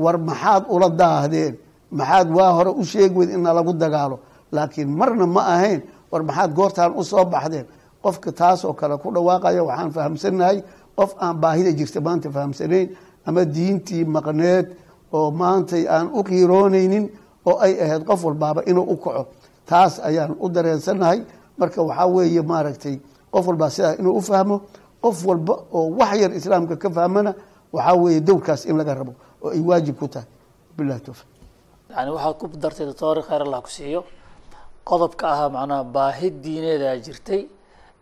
war 0.04 0.18
maxaad 0.30 0.64
ula 0.76 0.90
daahdeen. 1.02 1.54
Maxaad 2.00 2.28
waa 2.38 2.52
hore 2.58 2.72
u 2.82 2.84
sheegi 2.92 3.16
weyd 3.20 3.30
ina 3.38 3.52
lagu 3.58 3.74
dagaalo. 3.84 4.18
Laakiin 4.56 4.90
marna 5.00 5.26
ma 5.36 5.42
ahayn 5.56 5.82
war 6.12 6.22
maxaad 6.30 6.52
goortaan 6.58 6.92
u 7.00 7.04
soo 7.12 7.26
baxdeen 7.34 7.66
qofka 8.06 8.30
taasoo 8.42 8.74
kale 8.80 8.96
ku 9.04 9.10
dhawaaqaya 9.16 9.62
waxaan 9.70 9.92
fahamsanahay 9.98 10.58
qof 11.00 11.12
aan 11.26 11.36
baahida 11.44 11.72
jirta 11.80 12.00
maanta 12.08 12.28
fahamsanayn 12.36 12.88
ama 13.28 13.42
diintii 13.56 14.04
maqneed 14.16 14.68
oo 15.18 15.32
maantay 15.42 15.84
aan 15.96 16.08
u 16.18 16.22
qiiroonaynin 16.30 17.06
oo 17.50 17.56
ay 17.66 17.74
ahayd 17.84 18.04
qof 18.10 18.20
walbaaba 18.28 18.62
inuu 18.70 18.86
u 18.94 18.96
kaco. 19.04 19.24
Taas 19.70 19.94
ayaan 20.10 20.32
u 20.44 20.46
dareensanahay 20.56 21.20
marka 21.60 21.80
waxaa 21.90 22.08
weeye 22.16 22.42
maaragtay 22.52 22.96
qof 23.34 23.44
walbaa 23.50 23.70
sidaa 23.76 23.94
inuu 24.02 24.14
u 24.20 24.22
fahmo 24.30 24.56
qof 25.04 25.18
walba 25.30 25.54
oo 25.78 25.90
wax 26.00 26.14
yar 26.22 26.32
islaamka 26.40 26.76
ka 26.84 26.90
fahmana 26.98 27.32
waxaa 27.76 27.96
weeye 28.04 28.20
dowrkaas 28.28 28.62
in 28.70 28.78
laga 28.80 28.94
rabo 29.00 29.14
oo 29.44 29.50
ay 29.56 29.62
waajib 29.70 29.96
ku 30.00 30.08
tahay. 30.14 30.28
Bilahi 30.78 31.02
towfiq 31.08 31.28
yani 31.94 32.10
waxaad 32.16 32.36
ku 32.40 32.46
dartay 32.64 32.86
doctor 32.86 33.18
khayr 33.28 33.42
allah 33.46 33.62
ku 33.66 33.70
siiyo. 33.78 34.02
Qodobka 34.90 35.26
ahaa 35.34 35.50
macnaha 35.50 35.84
baahi 35.96 36.28
diineedaa 36.44 36.96
jirtay 37.06 37.42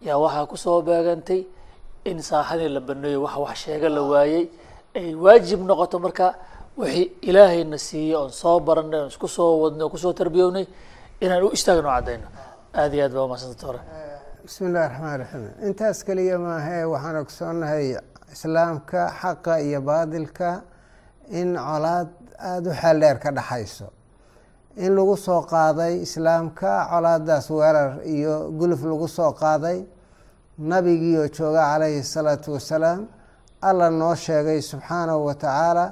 yaa 0.07 0.17
waxaa 0.23 0.45
ku 0.51 0.57
soo 0.65 0.81
beegantay 0.87 1.41
in 2.09 2.17
saaxadii 2.29 2.69
la 2.75 2.79
baneeyo 2.87 3.19
wax 3.25 3.35
wax 3.45 3.57
sheega 3.63 3.89
la 3.95 4.01
waayey 4.11 4.43
ay 4.99 5.07
waajib 5.23 5.59
noqoto 5.69 5.97
marka 6.05 6.27
wixii 6.77 7.05
ilaahayna 7.29 7.77
siiyey 7.87 8.15
oon 8.19 8.31
soo 8.41 8.59
baranay 8.67 8.99
oon 9.01 9.09
isku 9.13 9.27
soo 9.37 9.51
wadnay 9.63 9.83
oo 9.85 9.89
ku 9.93 9.97
soo 10.03 10.13
tarbiyownay 10.19 10.65
inaan 11.23 11.43
u 11.43 11.49
istaagno 11.57 11.89
caddayno 11.95 12.27
aada 12.79 12.93
iyo 12.95 13.03
aad 13.05 13.13
baa 13.17 13.25
umadsanta 13.27 13.53
doctor 13.55 13.75
bismi 14.45 14.65
illahi 14.69 14.87
raxmaan 14.89 15.17
raxiim 15.21 15.43
intaas 15.67 15.97
keliya 16.07 16.37
maahee 16.45 16.83
waxaan 16.93 17.15
ogsoonnahay 17.23 17.85
islaamka 18.35 19.01
xaqa 19.21 19.53
iyo 19.67 19.79
baadilka 19.89 20.49
in 21.39 21.49
colaad 21.67 22.09
aada 22.49 22.67
u 22.69 22.73
xeeldheer 22.81 23.17
ka 23.23 23.29
dhaxayso 23.37 23.87
in 24.77 24.95
lagu 24.95 25.15
soo 25.17 25.41
qaaday 25.41 26.01
islaamka 26.01 26.87
colaadaas 26.91 27.49
weerar 27.49 27.91
iyo 28.05 28.51
guluf 28.59 28.81
lagu 28.83 29.07
soo 29.07 29.31
qaaday 29.33 29.85
nabigiioo 30.57 31.27
jooga 31.27 31.61
calayhi 31.71 32.03
salaatu 32.03 32.53
wasalaam 32.53 33.05
alla 33.61 33.89
noo 33.89 34.15
sheegay 34.15 34.61
subxaanahu 34.61 35.25
wa 35.25 35.35
tacaala 35.35 35.85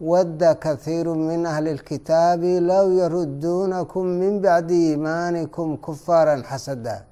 wadda 0.00 0.54
kathiiru 0.54 1.14
min 1.14 1.46
ahli 1.46 1.74
lkitaabi 1.74 2.60
low 2.60 2.86
yaruduunakum 3.00 4.06
min 4.06 4.40
bacdi 4.40 4.90
iimaanikum 4.90 5.76
kufaaran 5.76 6.42
xasada 6.42 7.04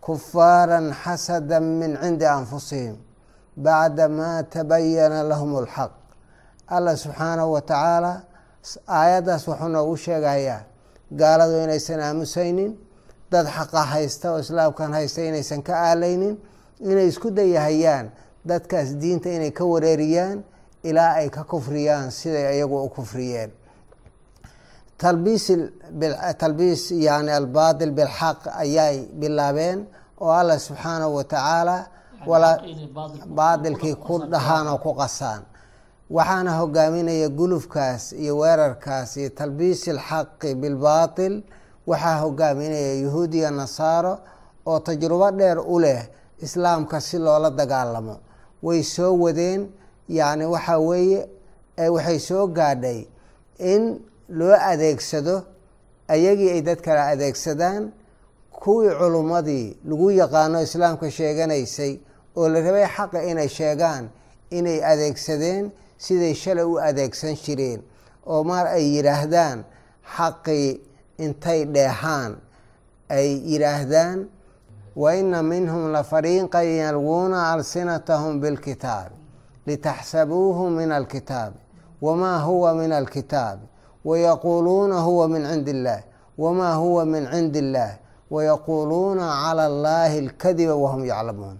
kufaaran 0.00 0.92
xasada 1.02 1.60
min 1.60 1.98
cindi 2.02 2.26
anfusihim 2.26 2.96
bacda 3.56 4.08
maa 4.08 4.42
tabayana 4.42 5.22
lahum 5.22 5.50
اlxaq 5.62 5.90
alla 6.76 6.96
subxaanahu 6.96 7.52
wa 7.52 7.60
tacaala 7.60 8.12
aayaddaas 8.98 9.42
wuxuu 9.48 9.68
noogu 9.68 9.96
sheegayaa 9.96 10.60
gaaladu 11.20 11.56
inaysan 11.64 12.00
aamusaynin 12.00 12.72
dad 13.32 13.46
xaqa 13.56 13.80
haysta 13.92 14.26
oo 14.32 14.38
islaamkan 14.44 14.92
haysta 14.92 15.20
inaysan 15.30 15.62
ka 15.62 15.74
aalaynin 15.88 16.34
inay 16.90 17.06
isku 17.12 17.28
dayahayaan 17.38 18.06
dadkaas 18.50 18.88
diinta 19.02 19.28
inay 19.36 19.50
ka 19.58 19.64
wareeriyaan 19.72 20.38
ilaa 20.88 21.12
ay 21.20 21.28
ka 21.36 21.42
kufriyaan 21.44 22.10
siday 22.10 22.46
ayagu 22.52 22.76
u 22.86 22.88
kufriyeen. 22.88 23.50
Talbiis 26.38 26.90
yani 26.90 27.30
albaatil 27.32 27.90
bilxaq 27.98 28.38
ayay 28.62 28.96
bilaabeen 29.20 29.78
oo 30.20 30.30
alla 30.40 30.58
subxaanahu 30.58 31.14
wa 31.16 31.24
tacaala 31.24 31.76
baadilkii 33.38 33.94
ku 34.06 34.14
dhahaan 34.32 34.66
oo 34.72 34.78
ku 34.78 34.90
qasaan 35.00 35.42
waxaana 36.10 36.52
hogaaminaya 36.60 37.28
gulufkaas 37.28 38.12
iyo 38.12 38.38
weerarkaas 38.38 39.16
iyo 39.16 39.30
talbiis 39.30 39.86
ilxaqi 39.88 40.54
bilbaatil. 40.54 41.42
Waxaa 41.86 42.20
hogaaminaya 42.24 42.94
yahuud 43.04 43.34
iyo 43.34 43.50
nasaaro 43.50 44.18
oo 44.66 44.78
tajrubo 44.80 45.30
dheer 45.30 45.58
u 45.58 45.78
leh 45.80 46.08
islaamka 46.42 47.00
si 47.00 47.18
loola 47.18 47.50
dagaalamo. 47.50 48.16
Way 48.62 48.82
soo 48.82 49.12
wadeen 49.18 49.68
yacni 50.08 50.44
waxaa 50.46 50.78
weeye 50.78 51.28
waxay 51.94 52.18
soo 52.18 52.46
gaadhay 52.46 53.06
in 53.58 54.00
loo 54.28 54.52
adeegsado 54.70 55.42
ayagii 56.08 56.50
ay 56.50 56.62
dad 56.62 56.80
kale 56.80 57.00
adeegsadaan 57.00 57.92
kuwii 58.52 58.90
culummadii 58.98 59.76
lagu 59.84 60.10
yaqaano 60.10 60.62
islaamka 60.62 61.10
sheeganaysay 61.10 61.98
oo 62.36 62.48
la 62.48 62.60
rabay 62.60 62.86
xaqa 62.96 63.22
inay 63.30 63.48
sheegaan 63.48 64.08
inay 64.50 64.80
adeegsadeen 64.84 65.70
siday 65.98 66.34
shalay 66.34 66.64
u 66.64 66.78
adeegsan 66.78 67.34
jireen 67.36 67.82
oo 68.26 68.44
maar 68.44 68.66
ay 68.66 68.84
yidhaahdaan 68.96 69.64
xaqii 70.16 70.80
intay 71.18 71.64
dheehaan 71.64 72.36
ay 73.08 73.28
yidhaahdaan 73.50 74.28
wa 74.96 75.14
ina 75.14 75.42
minhum 75.42 75.92
la 75.92 76.02
fariiqan 76.02 76.66
yalwuuna 76.66 77.52
alsinatahum 77.52 78.40
bilkitaabi 78.40 79.14
litaxsabuuhu 79.66 80.70
min 80.70 80.92
alkitaabi 80.92 81.58
wamaa 82.02 82.38
huwa 82.38 82.74
min 82.74 82.92
alkitaabi 82.92 83.66
wayaquuluuna 84.04 85.00
huwa 85.00 85.28
min 85.28 85.42
cindi 85.50 85.70
illaah 85.70 86.02
wamaa 86.38 86.74
huwa 86.74 87.06
min 87.06 87.26
cindi 87.32 87.58
illaah 87.58 87.96
wayaquuluuna 88.30 89.24
cala 89.42 89.64
allahi 89.64 90.18
alkadiba 90.18 90.74
wahum 90.74 91.04
yaclamuun. 91.04 91.58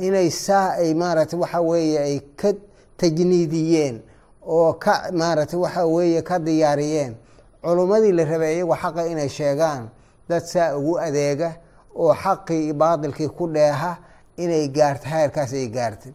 Inay 0.00 0.30
saa 0.30 0.70
ay 0.78 0.94
maaragtay 0.94 1.38
waxa 1.38 1.60
weeye 1.60 1.98
ay 1.98 2.20
ka 2.36 2.52
tajniidiyeen 2.96 4.02
oo 4.46 4.72
ka 4.72 5.10
maaragtay 5.12 5.58
waxa 5.58 5.86
weeye 5.86 6.22
ka 6.22 6.38
diyaariyeen. 6.38 7.14
Culummadii 7.62 8.12
la 8.12 8.24
rabay 8.24 8.54
iyagu 8.56 8.74
xaqa 8.82 9.06
inay 9.06 9.28
sheegaan. 9.28 9.88
Dad 10.28 10.42
saa 10.44 10.76
ugu 10.76 10.98
adeega 10.98 11.52
oo 11.96 12.14
xaqii 12.14 12.72
baadilkii 12.72 13.28
ku 13.28 13.46
dheeha 13.48 13.96
inay 14.36 14.68
gaarto 14.68 15.08
heerkaas 15.08 15.52
ay 15.52 15.68
gaartay. 15.68 16.12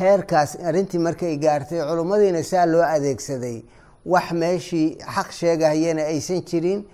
Heerkaas 0.00 0.56
arrintii 0.66 0.98
markay 0.98 1.36
gaartay 1.38 1.80
culummadiina 1.88 2.42
saa 2.42 2.66
loo 2.66 2.82
adeegsaday. 2.82 3.62
Wax 4.06 4.32
meeshii 4.32 4.96
xaq 5.14 5.30
sheegahayana 5.32 6.02
aysan 6.02 6.42
jirin 6.48 6.84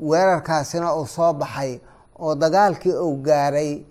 weerarkaasina 0.00 0.94
uu 0.96 1.06
soo 1.06 1.32
baxay 1.32 1.78
oo 2.18 2.34
dagaalkii 2.34 2.92
uu 2.92 3.16
gaaray 3.22 3.82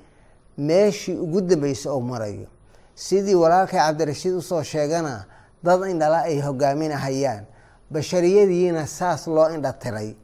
meeshii 0.57 1.15
ugu 1.17 1.41
dambeysay 1.41 1.91
uu 1.91 2.01
marayo 2.01 2.47
sidii 2.95 3.35
walaalkay 3.35 3.79
cabdirashiid 3.79 4.33
u 4.39 4.41
soo 4.41 4.63
sheegana 4.63 5.25
dad 5.63 5.79
indhala 5.91 6.23
ay 6.25 6.39
hogaaminahayaan 6.41 7.45
bashariyadiina 7.91 8.87
saas 8.87 9.27
loo 9.27 9.49
indha 9.55 9.73
tiray 9.73 10.15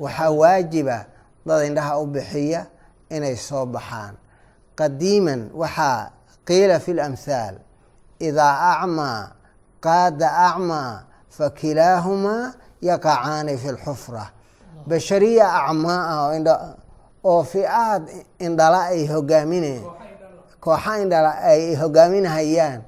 waxaa 0.00 0.30
waajiba 0.30 1.06
dad 1.46 1.60
indhaha 1.66 1.98
u 1.98 2.06
bixiya 2.06 2.66
inay 3.10 3.36
soo 3.36 3.66
baxaan. 3.66 4.14
Qadiiman 4.76 5.50
waxaa 5.52 6.12
qiila 6.46 6.80
fi 6.80 6.92
lamhaal 6.94 7.56
idaa 8.20 8.54
acmaa 8.72 9.32
qaada 9.80 10.28
acmaa 10.48 11.04
fakilaahumaa 11.36 12.52
yaqacaani 12.80 13.56
fi 13.62 13.68
lxufra 13.76 14.24
bashariya 14.88 15.46
acmaa 15.64 16.00
ah 16.12 16.20
oo 16.28 16.56
oo 17.24 17.42
fi-aad 17.44 18.02
indhala 18.38 18.80
ay 18.92 19.06
hogaamineen 19.12 19.84
kooxa 20.60 20.92
ay 21.52 21.74
hogaaminahayaan 21.80 22.80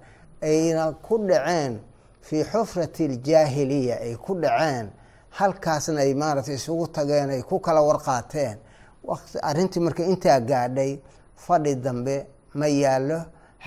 ayna 0.42 0.92
ku 1.02 1.18
dhaceen 1.28 1.80
fii 2.20 2.44
xufrati 2.44 3.04
aljaahiliya 3.04 3.96
ay 4.00 4.14
ku 4.16 4.34
dhaceen. 4.34 4.90
Halkaasna 5.38 6.00
ay 6.00 6.14
maaragtay 6.14 6.54
isugu 6.54 6.86
tageen 6.88 7.30
ay 7.30 7.42
ku 7.42 7.58
kala 7.60 7.80
warqaateen. 7.82 8.56
Arrintii 9.42 9.80
marka 9.80 10.02
intaa 10.04 10.40
gaadhay 10.40 11.00
fadhi 11.36 11.74
dambe 11.76 12.26
ma 12.54 12.66
yaallo. 12.68 13.18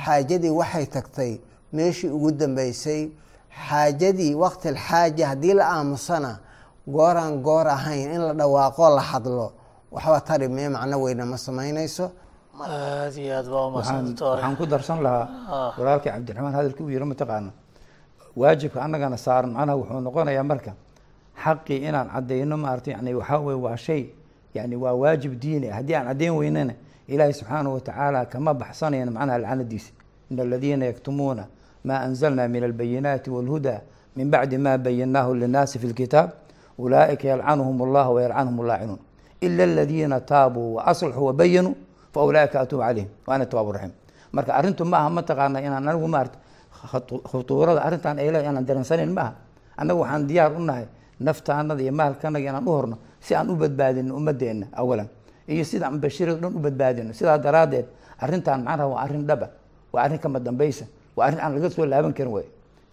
Xaajadii 0.03 0.49
waxay 0.59 0.85
tagtay 0.85 1.41
meeshii 1.73 2.09
ugu 2.09 2.31
dambeysay 2.31 3.09
xaajadii 3.67 4.35
waqti 4.35 4.67
alxaaja 4.67 5.27
haddii 5.27 5.53
la 5.53 5.65
aamusana 5.75 6.39
gooraan 6.87 7.41
goor 7.41 7.67
ahayn 7.67 8.11
in 8.13 8.21
la 8.27 8.33
dhawaaqo 8.33 8.89
la 8.95 9.01
hadlo. 9.01 9.51
Waxba 9.91 10.21
tari 10.21 10.47
mee 10.47 10.69
macno 10.69 11.01
weyna 11.01 11.25
ma 11.25 11.37
samaynayso 11.37 12.11
aada 12.61 13.21
iyo 13.21 13.33
aad 13.37 13.47
baa 13.49 13.67
waxaan 13.67 14.05
umadsanta 14.05 14.09
doctor 14.09 14.29
waxaan 14.35 14.55
ku 14.57 14.65
darsan 14.65 14.99
lahaa 15.03 15.73
walaalkii 15.77 16.09
cabdiraxmaan 16.11 16.53
hadalkii 16.55 16.83
uu 16.83 16.89
yiri 16.89 17.05
mataqaana 17.05 17.51
waajibka 18.35 18.79
annagana 18.85 19.17
saaran 19.17 19.51
macnaha 19.51 19.77
wuxuu 19.79 19.99
noqonayaa 20.07 20.43
marka 20.43 20.71
xaqii 21.43 21.77
inaan 21.87 22.07
caddeyno 22.13 22.57
maarata 22.57 22.91
yani 22.91 23.13
waxaa 23.13 23.39
weye 23.39 23.59
waa 23.65 23.77
shay 23.77 24.03
yani 24.53 24.75
waa 24.75 24.93
waajib 24.93 25.33
diini 25.39 25.69
ah 25.69 25.75
haddii 25.75 25.95
aan 25.95 26.07
caddeyn 26.07 26.33
weynana 26.39 26.73
ilaahi 27.07 27.33
subxaanahu 27.33 27.73
watacaala 27.75 28.25
kama 28.25 28.53
baxsanayna 28.53 29.11
macnaha 29.11 29.37
lacnadiisa. 29.37 29.91
In 30.31 30.39
aladiina 30.39 30.85
yaktumuuna 30.85 31.45
ma 31.83 31.99
anzalna 31.99 32.47
min 32.47 32.63
albayinaati 32.63 33.29
walhuda 33.29 33.81
min 34.15 34.29
bacdi 34.31 34.57
ma 34.57 34.77
bayannaahu 34.77 35.35
linnaasi 35.35 35.79
fi 35.79 35.87
lkitaab 35.87 36.29
ulaa'ika 36.79 37.27
yalcanuhum 37.27 37.81
allah 37.81 38.09
wayalcanhum 38.13 38.59
allaacinuun 38.59 38.99
ila 39.41 39.63
aladiina 39.63 40.19
taabuu 40.21 40.75
waaslaxuu 40.75 41.25
wabayanuu 41.25 41.75
fa 42.15 42.19
ulaa'ika 42.27 42.57
atuubu 42.63 42.83
calayhim 42.87 43.09
wa 43.27 43.31
ana 43.35 43.45
tawaabu 43.51 43.71
raxiim 43.75 43.93
marka 44.35 44.51
arrintu 44.59 44.83
ma 44.91 44.97
aha 45.03 45.09
mataqaana 45.17 45.57
inaan 45.67 45.83
anigu 45.91 46.07
maarata 46.15 46.37
khutuurada 47.29 47.81
arrintan 47.87 48.15
ay 48.19 48.27
leedahay 48.31 48.51
inaan 48.51 48.65
dareensanayn 48.69 49.11
ma 49.17 49.21
aha 49.21 49.31
annagu 49.81 49.99
waxaan 50.03 50.23
diyaar 50.29 50.51
u 50.55 50.59
nahay 50.69 50.85
naftaanada 51.27 51.81
iyo 51.83 51.91
maalkanaga 51.99 52.47
inaan 52.51 52.65
u 52.67 52.71
horno 52.77 52.95
si 53.25 53.31
aan 53.35 53.47
u 53.51 53.55
badbaadino 53.61 54.11
ummadeenna 54.19 54.65
awalan 54.81 55.07
iyo 55.47 55.63
sida 55.69 55.85
aan 55.87 55.99
bashirada 56.03 56.39
dhan 56.41 56.53
u 56.55 56.59
badbaadino 56.65 57.11
sidaa 57.19 57.37
daraaddeed 57.45 57.85
arrintan 58.23 58.59
macnaha 58.67 58.87
waa 58.93 59.01
arrin 59.05 59.23
dhaba 59.29 59.47
waa 59.93 60.01
arrin 60.05 60.19
kama 60.23 60.39
dambaysa 60.39 60.85
waa 61.17 61.25
arrin 61.27 61.39
aan 61.43 61.51
laga 61.55 61.69
soo 61.75 61.85
laaban 61.85 62.13
karin 62.17 62.31
wey 62.35 62.45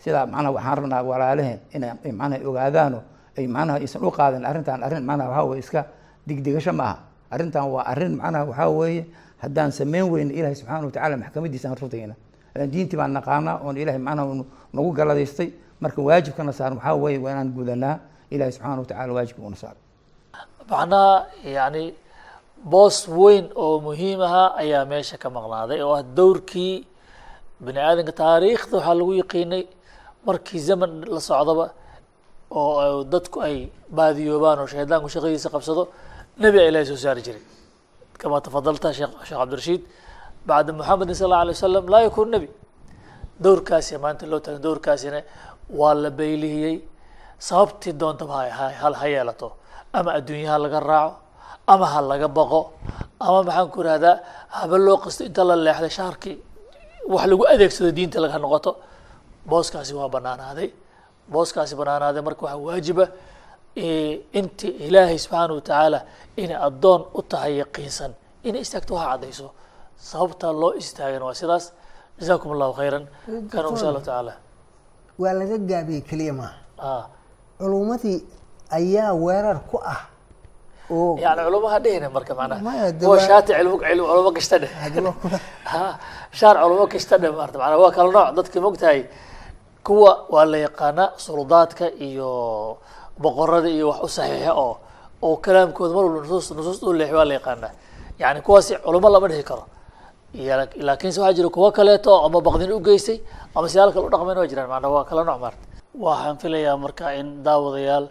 sidaa 0.02 0.26
macnaha 0.26 0.50
waxaan 0.56 0.76
rabnaa 0.78 1.02
walaalaheen 1.10 1.58
inay 1.76 2.12
macnaha 2.20 2.38
ogaadaano 2.50 2.98
ay 3.38 3.46
macnaha 3.56 3.76
aysan 3.82 4.00
u 4.02 4.10
qaadan 4.18 4.42
arrintan 4.50 4.78
arrin 4.86 5.04
macnaha 5.08 5.28
waxaa 5.30 5.46
weye 5.50 5.60
iska 5.64 5.80
digdigasho 6.26 6.72
ma 6.80 6.84
aha 6.90 6.96
arrintan 7.34 7.64
waa 7.74 7.84
arrin 7.92 8.12
macnaha 8.20 8.44
waxaa 8.50 8.68
weeye 8.78 9.02
haddaan 9.42 9.70
samayn 9.78 10.04
weyno 10.12 10.32
ilaahay 10.38 10.56
subxaana 10.60 10.84
watacala 10.88 11.16
maxkamadiisa 11.22 11.66
aan 11.68 11.76
rutagayna 11.82 12.14
diintii 12.72 12.96
baan 13.00 13.12
naqaanaa 13.18 13.56
oon 13.64 13.76
ilahay 13.82 13.98
macnaha 14.08 14.44
nagu 14.76 14.90
galadaystay 14.98 15.48
marka 15.82 16.00
waajibkana 16.08 16.52
saaran 16.58 16.76
waxaa 16.78 16.94
weeye 17.04 17.18
waa 17.24 17.32
inaan 17.34 17.50
gudanaa 17.56 17.94
ilahay 18.34 18.52
subxaana 18.56 18.80
watacala 18.84 19.12
waajibka 19.16 19.42
una 19.50 19.56
saaran 19.62 19.80
macnaha 20.70 21.26
yani 21.56 21.84
boos 22.72 22.98
weyn 23.18 23.44
oo 23.64 23.74
muhiim 23.86 24.20
ahaa 24.28 24.48
ayaa 24.62 24.84
meesha 24.90 25.16
ka 25.22 25.28
maqnaaday 25.36 25.80
oo 25.86 25.94
ah 25.98 26.02
dowrkii 26.18 26.74
bani 27.64 27.78
aadamka 27.88 28.12
taariikhda 28.22 28.74
waxaa 28.78 28.94
lagu 29.00 29.12
yaqiinay 29.22 29.62
markii 30.26 30.60
zaman 30.68 30.90
la 31.14 31.20
socdaba 31.28 31.66
oo 32.60 33.04
dadku 33.12 33.38
ay 33.48 33.56
baadiyoobaan 33.96 34.58
oo 34.62 34.66
shaydaanku 34.72 35.08
shaqadiisa 35.14 35.48
qabsado 35.54 35.82
nebi 36.44 36.58
a 36.58 36.68
ilahay 36.70 36.86
soo 36.90 36.96
saari 37.04 37.22
jiray. 37.26 37.42
Kama 38.20 38.36
tafadalta 38.44 38.88
sheekh 38.98 39.12
sheekh 39.28 39.38
cabdirashiid 39.40 39.82
bacda 40.48 40.72
muxamedin 40.78 41.14
sal 41.20 41.26
alla 41.32 41.38
alay 41.44 41.54
wasalam 41.56 41.84
laa 41.92 42.02
yakun 42.06 42.28
nebi 42.34 42.48
dowrkaasi 43.44 43.92
maanta 44.04 44.24
loo 44.32 44.40
tagan 44.44 44.62
dowrkaasina 44.66 45.20
waa 45.78 45.94
la 46.02 46.10
baylihiyey 46.18 46.76
sababtii 47.48 47.92
doontaba 48.00 48.34
ha 48.58 48.66
hal 48.82 48.94
ha 49.00 49.06
yeelato. 49.14 49.48
Ama 49.96 50.10
adduunyaha 50.18 50.58
laga 50.64 50.80
raaco 50.90 51.14
ama 51.72 51.86
ha 51.92 52.00
laga 52.10 52.28
baqo 52.38 52.60
ama 53.26 53.38
maxaan 53.46 53.68
ku 53.74 53.78
irahdaa 53.84 54.14
haba 54.56 54.76
loo 54.86 54.96
qasto 55.04 55.22
inta 55.28 55.42
la 55.48 55.54
leexday 55.66 55.90
shaarkii 55.98 56.36
wax 57.12 57.24
lagu 57.30 57.44
adeegsado 57.52 57.90
diinta 57.96 58.18
laga 58.24 58.38
noqoto. 58.44 58.70
Booskaasi 59.50 59.92
waa 59.98 60.08
banaanaaday 60.14 60.68
booskaasi 61.32 61.74
banaanaaday 61.80 62.22
marka 62.26 62.42
waxaa 62.46 62.62
waajiba 62.68 63.04
inti 63.76 64.68
ilaahay 64.86 65.18
subxaana 65.18 65.54
watacaala 65.54 66.00
inay 66.36 66.58
addoon 66.68 67.00
u 67.14 67.22
tahay 67.22 67.56
yaqiinsan 67.62 68.12
inay 68.44 68.60
istaagto 68.60 68.94
waxa 68.94 69.10
caddayso. 69.10 69.48
Sababta 69.96 70.52
loo 70.52 70.72
istaagan 70.82 71.22
waa 71.22 71.34
sidaas. 71.34 71.72
Jazakum 72.20 72.52
allahu 72.52 72.72
khayran. 72.72 73.04
Kana 73.50 73.68
insha 73.68 73.86
allahu 73.88 74.04
tacaala. 74.04 74.32
Waa 75.18 75.32
laga 75.32 75.56
gaabiyey 75.58 76.02
keliya 76.08 76.32
maaha 76.32 76.56
ah. 76.78 77.04
Culummadii 77.58 78.18
ayaa 78.78 79.14
weerar 79.14 79.60
ku 79.70 79.78
ah 79.94 80.12
yani 80.92 81.40
culumaha 81.46 81.78
dhehina 81.80 82.10
marka 82.10 82.34
kuwa 82.34 83.16
waa- 83.16 83.26
shaati 83.26 83.52
culumo 83.54 84.32
kasta 84.32 84.58
dheh. 84.58 84.72
Ha 85.64 85.98
shaar 86.38 86.56
culumo 86.62 86.86
kasta 86.86 87.18
dheh 87.18 87.32
maarta. 87.32 87.58
Macnaha 87.58 87.78
waa 87.84 87.92
kala 87.96 88.10
nooc. 88.12 88.34
Dadka 88.36 88.60
mogtahay 88.60 89.00
kuwa 89.84 90.26
waa 90.28 90.44
la 90.44 90.58
yaqaanaa 90.66 91.12
suludaadka 91.16 91.86
iyo 92.06 92.30
boqorada 93.18 93.68
iyo 93.68 93.88
wax 93.90 94.00
u 94.02 94.08
saxiixa 94.08 94.52
oo 94.54 94.76
oo 95.22 95.36
kalaamkooda 95.36 95.94
mar 95.94 96.04
walba 96.04 96.20
nusuus 96.22 96.50
nusuus 96.56 96.82
u 96.82 96.92
leexi 96.92 97.14
waa 97.14 97.24
la 97.24 97.34
yaqaanaa. 97.34 97.72
Yani 98.18 98.40
kuwaasi 98.40 98.76
culumo 98.84 99.08
lama 99.10 99.28
dhihi 99.28 99.42
karo. 99.44 99.64
Laakiinse 100.34 101.20
waxaa 101.20 101.32
jira 101.36 101.48
kuwo 101.48 101.70
kaleeto 101.72 102.24
ama 102.24 102.40
baqdin 102.40 102.72
u 102.72 102.80
geystay 102.80 103.20
ama 103.54 103.68
siyaal 103.68 103.92
kale 103.92 104.06
u 104.06 104.10
dhaqmeen 104.10 104.38
waa 104.38 104.46
jiraan 104.46 104.68
macnaha 104.68 104.94
waa 104.94 105.04
kala 105.04 105.24
nooc 105.24 105.40
maarta 105.40 105.58
waxaan 105.94 106.36
filayaa 106.38 106.76
marka 106.76 107.12
in 107.20 107.42
daawadayaal 107.44 108.06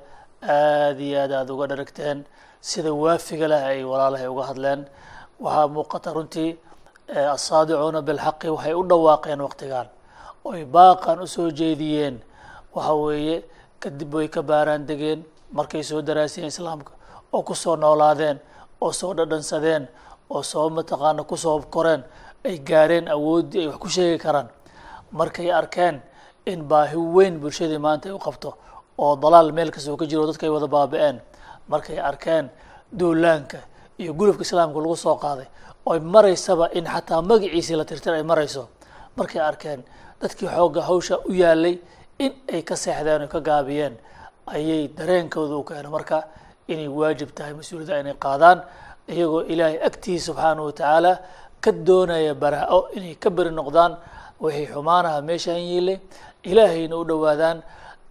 aad 0.46 1.00
iyo 1.00 1.18
aad 1.22 1.32
aada 1.32 1.54
uga 1.54 1.68
dharagteen 1.68 2.26
sida 2.62 2.94
waafiga 2.94 3.48
leh 3.48 3.62
ay 3.66 3.84
walaalahay 3.84 4.28
uga 4.28 4.44
hadleen. 4.50 4.86
Waxaa 5.42 5.68
muuqata 5.68 6.14
runtii 6.14 6.52
eh, 7.10 7.28
asaadicuuna 7.36 8.02
bilxaqi 8.02 8.48
waxay 8.54 8.74
u 8.74 8.84
dhawaaqeen 8.86 9.40
waqtigan 9.42 9.88
oy 10.46 10.66
baaqan 10.66 11.20
u 11.26 11.28
soo 11.28 11.50
jeediyeen. 11.50 12.22
Waxa 12.76 12.94
weeye 12.94 13.44
kadib 13.84 14.14
way 14.14 14.28
ka 14.36 14.42
baaraan 14.50 14.86
degeen 14.90 15.20
markay 15.58 15.84
soo 15.84 16.02
daraasiyeen 16.02 16.48
islaamka 16.54 16.92
oo 17.34 17.42
ku 17.44 17.54
soo 17.56 17.76
noolaadeen 17.76 18.38
oo 18.82 18.92
soo 18.92 19.14
dhadhansadeen 19.18 19.84
oo 20.30 20.44
soo 20.44 20.70
mataqaana 20.70 21.24
ku 21.30 21.36
soo 21.38 21.60
koreen 21.76 22.04
ay 22.46 22.58
gaareen 22.70 23.08
awooddii 23.16 23.62
ay 23.62 23.68
wax 23.68 23.78
ku 23.84 23.90
sheegi 23.90 24.18
karaan. 24.24 24.48
Markay 25.12 25.52
arkeen 25.52 26.02
in 26.46 26.64
baahi 26.70 26.96
weyn 27.16 27.40
bulshadii 27.42 27.78
maanta 27.78 28.10
ay 28.10 28.16
u 28.16 28.20
qabto 28.20 28.50
oo 28.98 29.16
dalaal 29.16 29.52
meel 29.52 29.72
kastoo 29.72 29.98
ka 29.98 30.06
jiro 30.06 30.26
dadka 30.26 30.46
ay 30.46 30.50
wada 30.56 30.68
baaba-een. 30.68 31.18
Markay 31.68 32.00
arkeen 32.00 32.50
duulaanka 33.00 33.58
iyo 34.00 34.14
gulufka 34.14 34.42
islaamka 34.42 34.80
lagu 34.80 34.96
soo 34.96 35.16
qaaday 35.16 35.48
oy 35.86 36.00
maraysaba 36.00 36.70
in 36.74 36.86
xataa 36.86 37.22
magaciisii 37.22 37.76
la 37.76 37.86
tirtir 37.86 38.14
ay 38.14 38.24
marayso. 38.24 38.70
Markay 39.18 39.42
arkeen 39.42 39.84
dadkii 40.22 40.48
xoogga 40.48 40.82
hawsha 40.82 41.16
u 41.30 41.34
yaalay 41.34 41.76
in 42.24 42.32
ay 42.54 42.62
ka 42.70 42.76
seexdeen 42.84 43.22
oo 43.26 43.30
ka 43.36 43.40
gaabiyeen 43.50 43.94
ayay 44.56 44.88
dareenkooda 44.98 45.56
u 45.62 45.64
keeno 45.70 45.90
marka 45.96 46.18
inay 46.72 46.88
waajib 47.00 47.30
tahay 47.38 47.54
mas'uuliyadda 47.60 48.00
inay 48.04 48.16
qaadaan 48.26 48.58
iyagoo 49.14 49.42
ilaahay 49.54 49.78
agtiisa 49.88 50.26
subxaanahu 50.28 50.66
watacaala 50.70 51.12
ka 51.64 51.72
doonaya 51.88 52.34
baraa-o 52.44 52.80
inay 52.98 53.16
ka 53.24 53.30
beri 53.38 53.52
noqdaan 53.60 53.92
wixii 54.44 54.68
xumaanaha 54.74 55.18
meeshaan 55.30 55.62
yiilay 55.70 55.98
ilaahayna 56.52 56.96
u 57.02 57.04
dhowaadaan 57.10 57.58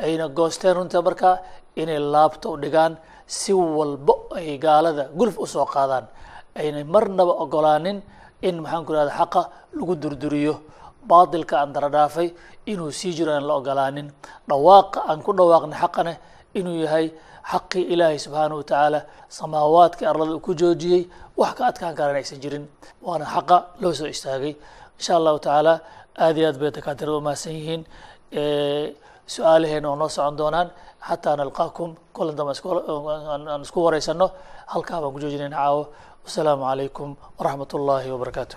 ayna 0.05 0.25
goosteen 0.39 0.75
runta. 0.77 0.99
Markaa 1.09 1.37
inay 1.83 1.99
laabta 2.15 2.47
u 2.49 2.57
dhigaan 2.63 2.93
si 3.27 3.53
walbo 3.53 4.15
ay 4.39 4.59
gaalada 4.65 5.05
gulf 5.19 5.37
u 5.39 5.47
soo 5.47 5.67
qaadaan 5.75 6.05
aynay 6.61 6.85
marnaba 6.95 7.33
ogolaanin 7.45 7.99
in 8.49 8.55
maxaan 8.63 8.85
ku 8.87 8.93
ihahda 8.95 9.13
xaqa 9.21 9.43
lagu 9.79 9.95
durduriyo 10.03 10.55
baatilka 11.09 11.55
aan 11.61 11.73
daradhaafay 11.73 12.29
inuu 12.67 12.91
sii 12.93 13.13
jiro 13.17 13.33
aan 13.33 13.47
la 13.49 13.55
ogolaanin. 13.61 14.09
Dhawaaqa 14.49 15.01
aan 15.11 15.23
ku 15.23 15.33
dhawaaqnay 15.33 15.79
xaqane 15.83 16.15
inuu 16.59 16.77
yahay 16.85 17.07
xaqii 17.51 17.85
ilaahay 17.93 18.19
subxaana 18.19 18.55
wa 18.55 18.65
tacaala 18.65 19.01
samaawaadka 19.29 20.03
arlada 20.11 20.33
uu 20.37 20.41
ku 20.47 20.53
joojiyey 20.55 21.03
wax 21.41 21.53
ka 21.59 21.63
adkaan 21.71 21.95
karan 21.99 22.17
aysan 22.21 22.41
jirin. 22.43 22.65
Waana 23.03 23.25
xaqa 23.35 23.57
loo 23.81 23.93
soo 23.93 24.07
istaagay. 24.15 24.55
Insha 24.99 25.17
allahu 25.17 25.39
tacaala 25.39 25.75
aad 26.25 26.37
iyo 26.39 26.47
aad 26.49 26.59
bay 26.61 26.71
dakaatirada 26.71 27.17
umahadsan 27.19 27.53
yihiin. 27.59 27.83
Su'aalaheena 29.35 29.89
oo 29.91 29.97
noo 29.97 30.09
socon 30.09 30.37
doonaan 30.39 30.69
xataa 31.09 31.37
nalqaakum 31.41 31.91
kulan 32.15 32.37
dambe 32.37 32.53
aan 33.53 33.63
isku 33.67 33.79
wareysano 33.87 34.27
halkaa 34.73 35.01
baan 35.03 35.13
ku 35.15 35.19
joojinayna 35.23 35.57
caawo. 35.57 35.83
Wasalaamu 36.25 36.65
calaykum 36.69 37.09
waraxmat 37.39 37.71
ullaahi 37.79 38.09
wabarakaatu 38.15 38.57